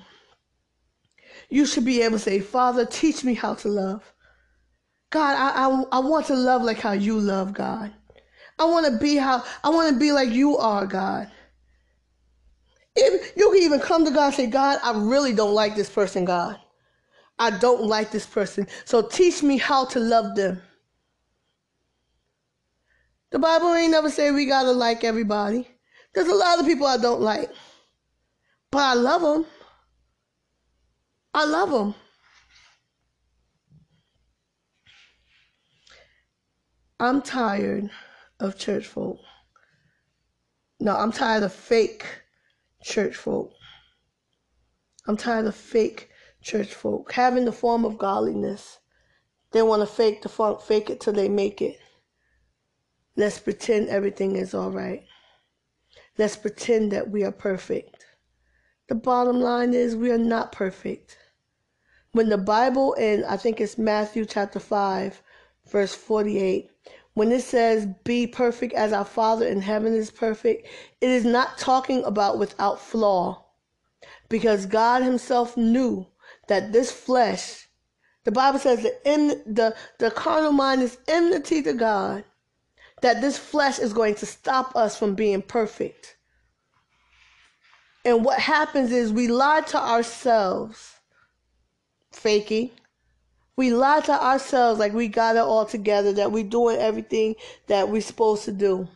you 1.49 1.65
should 1.65 1.85
be 1.85 2.01
able 2.01 2.17
to 2.17 2.23
say, 2.23 2.39
Father, 2.39 2.85
teach 2.85 3.23
me 3.23 3.33
how 3.33 3.53
to 3.55 3.67
love. 3.67 4.13
God, 5.09 5.35
I, 5.35 5.67
I, 5.67 5.83
I 5.91 5.99
want 5.99 6.25
to 6.27 6.35
love 6.35 6.63
like 6.63 6.79
how 6.79 6.93
you 6.93 7.19
love, 7.19 7.53
God. 7.53 7.93
I 8.59 8.65
want 8.65 8.85
to 8.85 8.97
be 8.97 9.15
how 9.15 9.43
I 9.63 9.69
want 9.69 9.93
to 9.93 9.99
be 9.99 10.11
like 10.11 10.29
you 10.29 10.57
are, 10.57 10.85
God. 10.85 11.29
If 12.95 13.35
you 13.35 13.51
can 13.51 13.63
even 13.63 13.79
come 13.79 14.05
to 14.05 14.11
God 14.11 14.27
and 14.27 14.35
say, 14.35 14.47
God, 14.47 14.79
I 14.83 14.91
really 14.95 15.33
don't 15.33 15.53
like 15.53 15.75
this 15.75 15.89
person, 15.89 16.25
God. 16.25 16.59
I 17.39 17.49
don't 17.57 17.83
like 17.83 18.11
this 18.11 18.27
person. 18.27 18.67
So 18.85 19.01
teach 19.01 19.41
me 19.41 19.57
how 19.57 19.85
to 19.85 19.99
love 19.99 20.35
them. 20.35 20.61
The 23.31 23.39
Bible 23.39 23.73
ain't 23.73 23.91
never 23.91 24.11
say 24.11 24.29
we 24.29 24.45
gotta 24.45 24.71
like 24.71 25.03
everybody. 25.03 25.67
There's 26.13 26.27
a 26.27 26.35
lot 26.35 26.59
of 26.59 26.67
people 26.67 26.85
I 26.85 26.97
don't 26.97 27.21
like, 27.21 27.49
but 28.69 28.83
I 28.83 28.93
love 28.93 29.21
them. 29.23 29.45
I 31.33 31.45
love 31.45 31.71
them. 31.71 31.95
I'm 36.99 37.23
tired 37.23 37.89
of 38.43 38.57
church 38.57 38.85
folk. 38.85 39.19
No, 40.79 40.95
I'm 40.95 41.11
tired 41.11 41.43
of 41.43 41.53
fake 41.53 42.05
church 42.83 43.15
folk. 43.15 43.53
I'm 45.07 45.17
tired 45.17 45.45
of 45.45 45.55
fake 45.55 46.09
church 46.41 46.73
folk, 46.73 47.13
having 47.13 47.45
the 47.45 47.51
form 47.53 47.85
of 47.85 47.97
godliness. 47.97 48.79
They 49.51 49.61
want 49.61 49.81
to 49.81 49.85
fake 49.85 50.21
the 50.21 50.29
funk, 50.29 50.61
fake 50.61 50.89
it 50.89 50.99
till 50.99 51.13
they 51.13 51.29
make 51.29 51.61
it. 51.61 51.79
Let's 53.15 53.39
pretend 53.39 53.89
everything 53.89 54.35
is 54.35 54.53
all 54.53 54.71
right. 54.71 55.05
Let's 56.17 56.35
pretend 56.35 56.91
that 56.91 57.09
we 57.09 57.23
are 57.23 57.31
perfect. 57.31 58.05
The 58.89 58.95
bottom 58.95 59.39
line 59.39 59.73
is 59.73 59.95
we 59.95 60.11
are 60.11 60.17
not 60.17 60.51
perfect. 60.51 61.17
When 62.11 62.29
the 62.29 62.37
Bible, 62.37 62.93
in, 62.93 63.23
I 63.23 63.37
think 63.37 63.61
it's 63.61 63.77
Matthew 63.77 64.25
chapter 64.25 64.59
5, 64.59 65.21
verse 65.71 65.95
48, 65.95 66.69
when 67.13 67.31
it 67.31 67.41
says, 67.41 67.87
Be 68.03 68.27
perfect 68.27 68.73
as 68.73 68.93
our 68.93 69.05
Father 69.05 69.47
in 69.47 69.61
heaven 69.61 69.93
is 69.93 70.11
perfect, 70.11 70.67
it 71.01 71.09
is 71.09 71.25
not 71.25 71.57
talking 71.57 72.03
about 72.03 72.39
without 72.39 72.79
flaw. 72.79 73.43
Because 74.29 74.65
God 74.65 75.03
Himself 75.03 75.55
knew 75.55 76.07
that 76.47 76.71
this 76.71 76.91
flesh, 76.91 77.67
the 78.23 78.31
Bible 78.31 78.59
says 78.59 78.83
that 78.83 79.01
in 79.05 79.27
the, 79.45 79.75
the 79.99 80.11
carnal 80.11 80.51
mind 80.51 80.81
is 80.81 80.97
enmity 81.07 81.61
to 81.63 81.73
God, 81.73 82.23
that 83.01 83.21
this 83.21 83.37
flesh 83.37 83.79
is 83.79 83.93
going 83.93 84.15
to 84.15 84.25
stop 84.25 84.75
us 84.75 84.97
from 84.97 85.13
being 85.13 85.41
perfect. 85.41 86.17
And 88.05 88.25
what 88.25 88.39
happens 88.39 88.91
is 88.91 89.13
we 89.13 89.27
lie 89.27 89.61
to 89.61 89.77
ourselves, 89.77 90.99
faking. 92.11 92.71
We 93.55 93.71
lie 93.71 94.01
to 94.01 94.11
ourselves 94.11 94.79
like 94.79 94.93
we 94.93 95.07
got 95.07 95.35
it 95.35 95.39
all 95.39 95.65
together, 95.65 96.13
that 96.13 96.31
we're 96.31 96.43
doing 96.43 96.77
everything 96.77 97.35
that 97.67 97.89
we're 97.89 98.01
supposed 98.01 98.45
to 98.45 98.51
do. 98.51 98.87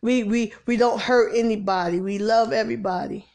We, 0.00 0.24
we, 0.24 0.54
we 0.66 0.76
don't 0.76 1.00
hurt 1.00 1.32
anybody. 1.34 2.00
We 2.00 2.18
love 2.18 2.52
everybody. 2.52 3.26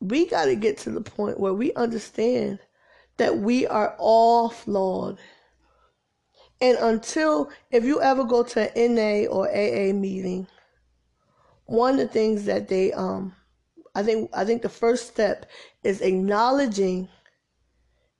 we 0.00 0.26
got 0.26 0.46
to 0.46 0.56
get 0.56 0.78
to 0.78 0.90
the 0.90 1.00
point 1.00 1.38
where 1.38 1.52
we 1.52 1.72
understand 1.74 2.58
that 3.18 3.38
we 3.38 3.66
are 3.66 3.94
all 3.98 4.48
flawed. 4.48 5.18
And 6.60 6.76
until, 6.78 7.50
if 7.70 7.84
you 7.84 8.00
ever 8.00 8.24
go 8.24 8.42
to 8.42 8.76
an 8.76 8.94
NA 8.94 9.30
or 9.30 9.48
AA 9.48 9.92
meeting, 9.92 10.46
one 11.70 11.92
of 11.92 12.00
the 12.00 12.08
things 12.08 12.46
that 12.46 12.66
they, 12.66 12.92
um, 12.92 13.32
I 13.94 14.02
think, 14.02 14.28
I 14.34 14.44
think 14.44 14.62
the 14.62 14.68
first 14.68 15.06
step 15.06 15.48
is 15.84 16.00
acknowledging 16.00 17.08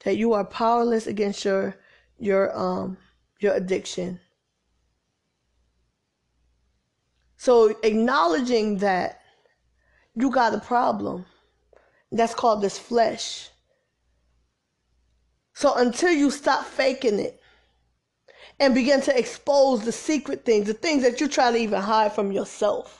that 0.04 0.16
you 0.16 0.34
are 0.34 0.44
powerless 0.44 1.08
against 1.08 1.44
your, 1.44 1.74
your, 2.16 2.56
um, 2.56 2.96
your 3.40 3.54
addiction. 3.54 4.20
So 7.38 7.76
acknowledging 7.82 8.78
that 8.78 9.20
you 10.14 10.30
got 10.30 10.54
a 10.54 10.60
problem 10.60 11.26
that's 12.12 12.36
called 12.36 12.62
this 12.62 12.78
flesh. 12.78 13.50
So 15.54 15.74
until 15.74 16.12
you 16.12 16.30
stop 16.30 16.66
faking 16.66 17.18
it 17.18 17.40
and 18.60 18.76
begin 18.76 19.00
to 19.02 19.18
expose 19.18 19.84
the 19.84 19.90
secret 19.90 20.44
things, 20.44 20.68
the 20.68 20.74
things 20.74 21.02
that 21.02 21.20
you 21.20 21.26
try 21.26 21.50
to 21.50 21.58
even 21.58 21.80
hide 21.80 22.12
from 22.12 22.30
yourself. 22.30 22.99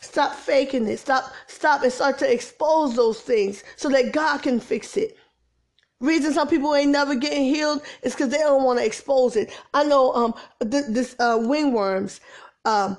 Stop 0.00 0.34
faking 0.34 0.86
it. 0.86 0.98
Stop, 0.98 1.32
stop 1.48 1.82
and 1.82 1.92
start 1.92 2.18
to 2.18 2.32
expose 2.32 2.94
those 2.94 3.20
things 3.20 3.64
so 3.76 3.88
that 3.88 4.12
God 4.12 4.42
can 4.42 4.60
fix 4.60 4.96
it. 4.96 5.16
Reason 6.00 6.32
some 6.32 6.46
people 6.46 6.74
ain't 6.76 6.92
never 6.92 7.16
getting 7.16 7.42
healed 7.44 7.82
is 8.02 8.14
because 8.14 8.28
they 8.28 8.38
don't 8.38 8.62
want 8.62 8.78
to 8.78 8.86
expose 8.86 9.34
it. 9.34 9.50
I 9.74 9.82
know 9.82 10.12
um 10.14 10.34
th- 10.60 10.84
this 10.88 11.16
uh 11.18 11.38
wingworms 11.38 12.20
um 12.64 12.96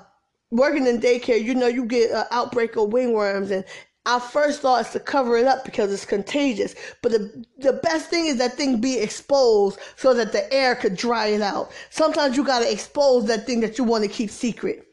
working 0.50 0.86
in 0.86 1.00
daycare, 1.00 1.42
you 1.42 1.54
know, 1.54 1.66
you 1.68 1.86
get 1.86 2.10
an 2.10 2.24
outbreak 2.30 2.76
of 2.76 2.90
wingworms 2.90 3.50
and 3.50 3.64
our 4.04 4.20
first 4.20 4.60
thought 4.60 4.86
is 4.86 4.92
to 4.92 5.00
cover 5.00 5.38
it 5.38 5.46
up 5.46 5.64
because 5.64 5.92
it's 5.92 6.04
contagious. 6.04 6.74
But 7.02 7.12
the, 7.12 7.44
the 7.58 7.74
best 7.74 8.10
thing 8.10 8.26
is 8.26 8.38
that 8.38 8.54
thing 8.54 8.80
be 8.80 8.98
exposed 8.98 9.78
so 9.96 10.12
that 10.14 10.32
the 10.32 10.52
air 10.52 10.74
could 10.74 10.96
dry 10.96 11.28
it 11.28 11.42
out. 11.42 11.70
Sometimes 11.90 12.36
you 12.36 12.44
got 12.44 12.60
to 12.60 12.70
expose 12.70 13.26
that 13.26 13.46
thing 13.46 13.60
that 13.60 13.78
you 13.78 13.84
want 13.84 14.04
to 14.04 14.10
keep 14.10 14.30
secret. 14.30 14.89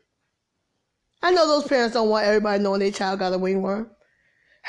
I 1.27 1.31
know 1.31 1.45
those 1.45 1.67
parents 1.67 1.93
don't 1.93 2.07
want 2.07 2.25
everybody 2.25 2.63
knowing 2.63 2.79
their 2.79 2.89
child 2.89 3.19
got 3.19 3.33
a 3.33 3.37
wingworm. 3.37 3.89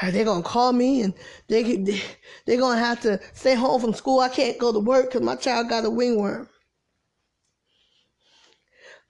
They're 0.02 0.24
to 0.24 0.42
call 0.42 0.72
me 0.72 1.02
and 1.02 1.14
they, 1.46 1.76
they, 1.76 2.02
they're 2.46 2.58
to 2.78 2.82
have 2.82 3.00
to 3.02 3.20
stay 3.32 3.54
home 3.54 3.80
from 3.80 3.94
school. 3.94 4.18
I 4.18 4.28
can't 4.28 4.58
go 4.58 4.72
to 4.72 4.80
work 4.80 5.06
because 5.06 5.22
my 5.22 5.36
child 5.36 5.68
got 5.68 5.84
a 5.84 5.88
wingworm. 5.88 6.48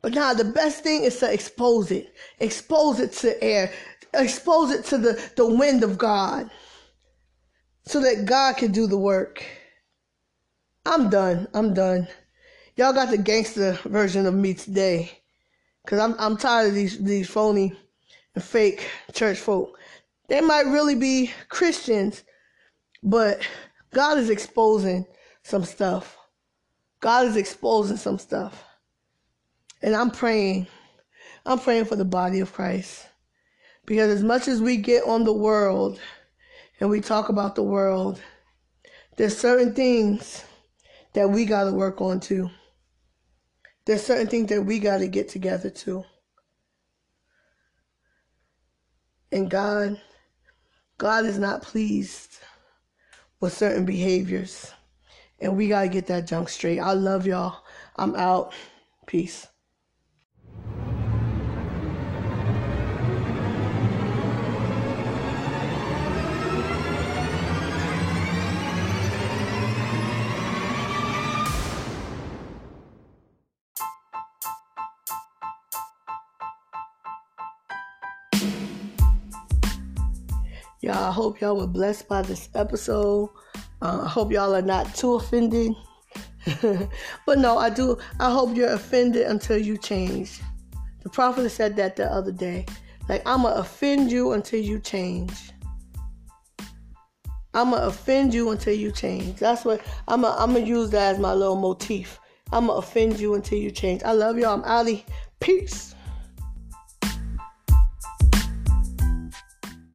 But 0.03 0.13
now 0.13 0.35
the 0.35 0.45
best 0.45 0.83
thing 0.83 1.05
is 1.05 1.19
to 1.21 1.33
expose 1.33 1.91
it. 1.91 2.15
Expose 2.39 3.01
it 3.01 3.13
to 3.15 3.43
air 3.43 3.73
expose 4.13 4.71
it 4.71 4.85
to 4.87 4.99
the, 4.99 5.31
the 5.37 5.47
wind 5.47 5.83
of 5.83 5.97
God 5.97 6.51
so 7.87 7.99
that 8.01 8.27
God 8.27 8.59
can 8.59 8.73
do 8.73 8.87
the 8.87 8.99
work. 8.99 9.43
I'm 10.85 11.09
done. 11.09 11.49
I'm 11.55 11.73
done. 11.73 12.09
Y'all 12.77 12.93
got 12.93 13.09
the 13.09 13.19
gangster 13.19 13.73
version 13.85 14.27
of 14.27 14.35
me 14.35 14.53
today. 14.53 15.19
Cause 15.89 16.01
I'm 16.01 16.15
I'm 16.19 16.37
tired 16.37 16.69
of 16.69 16.75
these 16.75 16.99
these 16.99 17.31
phony 17.31 17.73
and 18.35 18.45
fake 18.45 18.91
church 19.15 19.39
folk. 19.39 19.79
They 20.29 20.43
might 20.43 20.67
really 20.67 20.97
be 20.97 21.33
Christians, 21.49 22.25
but 23.03 23.41
God 23.95 24.19
is 24.19 24.31
exposing 24.31 25.07
some 25.45 25.65
stuff. 25.65 26.19
God 27.01 27.27
is 27.27 27.37
exposing 27.37 27.97
some 27.97 28.19
stuff. 28.19 28.65
And 29.83 29.97
I'm 29.97 30.11
praying. 30.11 30.67
I'm 31.47 31.59
praying 31.59 31.87
for 31.87 31.97
the 31.97 32.05
body 32.05 32.41
of 32.41 32.53
Christ 32.53 33.07
Because 33.87 34.11
as 34.11 34.23
much 34.23 34.49
as 34.49 34.61
we 34.61 34.77
get 34.77 35.05
on 35.05 35.25
the 35.25 35.33
world 35.33 35.99
and 36.81 36.91
we 36.91 37.01
talk 37.01 37.31
about 37.31 37.55
the 37.55 37.63
world, 37.63 38.21
there's 39.17 39.39
certain 39.39 39.75
things 39.75 40.45
that 41.15 41.31
we 41.31 41.47
got 41.47 41.65
to 41.65 41.73
work 41.73 42.03
on 42.03 42.21
too. 42.21 42.51
There's 43.89 44.03
certain 44.03 44.27
things 44.27 44.51
that 44.51 44.61
we 44.61 44.81
got 44.81 44.99
to 44.99 45.09
get 45.09 45.31
together 45.31 45.71
too. 45.71 46.05
And 49.33 49.51
God, 49.51 49.99
God 50.99 51.25
is 51.25 51.39
not 51.39 51.63
pleased 51.63 52.37
with 53.41 53.55
certain 53.55 53.87
behaviors. 53.87 54.71
And 55.41 55.57
we 55.57 55.69
got 55.69 55.85
to 55.85 55.89
get 55.89 56.07
that 56.09 56.27
junk 56.27 56.51
straight. 56.51 56.81
I 56.81 56.93
love 56.93 57.27
y'all. 57.27 57.65
I'm 57.97 58.15
out. 58.15 58.53
Peace. 59.07 59.47
Y'all, 80.89 81.05
I 81.05 81.13
hope 81.13 81.43
y'all 81.43 81.55
were 81.55 81.67
blessed 81.67 82.09
by 82.09 82.23
this 82.23 82.49
episode. 82.55 83.29
Uh, 83.83 84.01
I 84.05 84.09
hope 84.09 84.33
y'all 84.33 84.55
are 84.55 84.63
not 84.63 84.95
too 84.95 85.17
offended. 85.17 85.75
but 87.27 87.39
no, 87.39 87.59
I 87.59 87.69
do. 87.69 87.99
I 88.19 88.33
hope 88.33 88.57
you're 88.57 88.73
offended 88.73 89.27
until 89.27 89.59
you 89.59 89.77
change. 89.77 90.41
The 91.03 91.11
prophet 91.11 91.51
said 91.51 91.77
that 91.77 91.97
the 91.97 92.11
other 92.11 92.33
day. 92.33 92.65
Like, 93.07 93.21
I'm 93.27 93.43
going 93.43 93.53
to 93.53 93.61
offend 93.61 94.11
you 94.11 94.33
until 94.33 94.63
you 94.63 94.79
change. 94.79 95.35
I'm 97.53 97.69
going 97.69 97.83
to 97.83 97.89
offend 97.89 98.33
you 98.33 98.49
until 98.49 98.75
you 98.75 98.91
change. 98.91 99.39
That's 99.39 99.67
what 99.67 99.83
I'm 100.09 100.23
going 100.23 100.55
to 100.55 100.61
use 100.63 100.89
that 100.93 101.17
as 101.17 101.21
my 101.21 101.35
little 101.35 101.57
motif. 101.57 102.19
I'm 102.51 102.69
going 102.69 102.81
to 102.81 102.87
offend 102.87 103.21
you 103.21 103.35
until 103.35 103.59
you 103.59 103.71
change. 103.71 104.03
I 104.05 104.13
love 104.13 104.39
y'all. 104.39 104.55
I'm 104.55 104.63
outie. 104.63 105.05
Peace. 105.39 105.95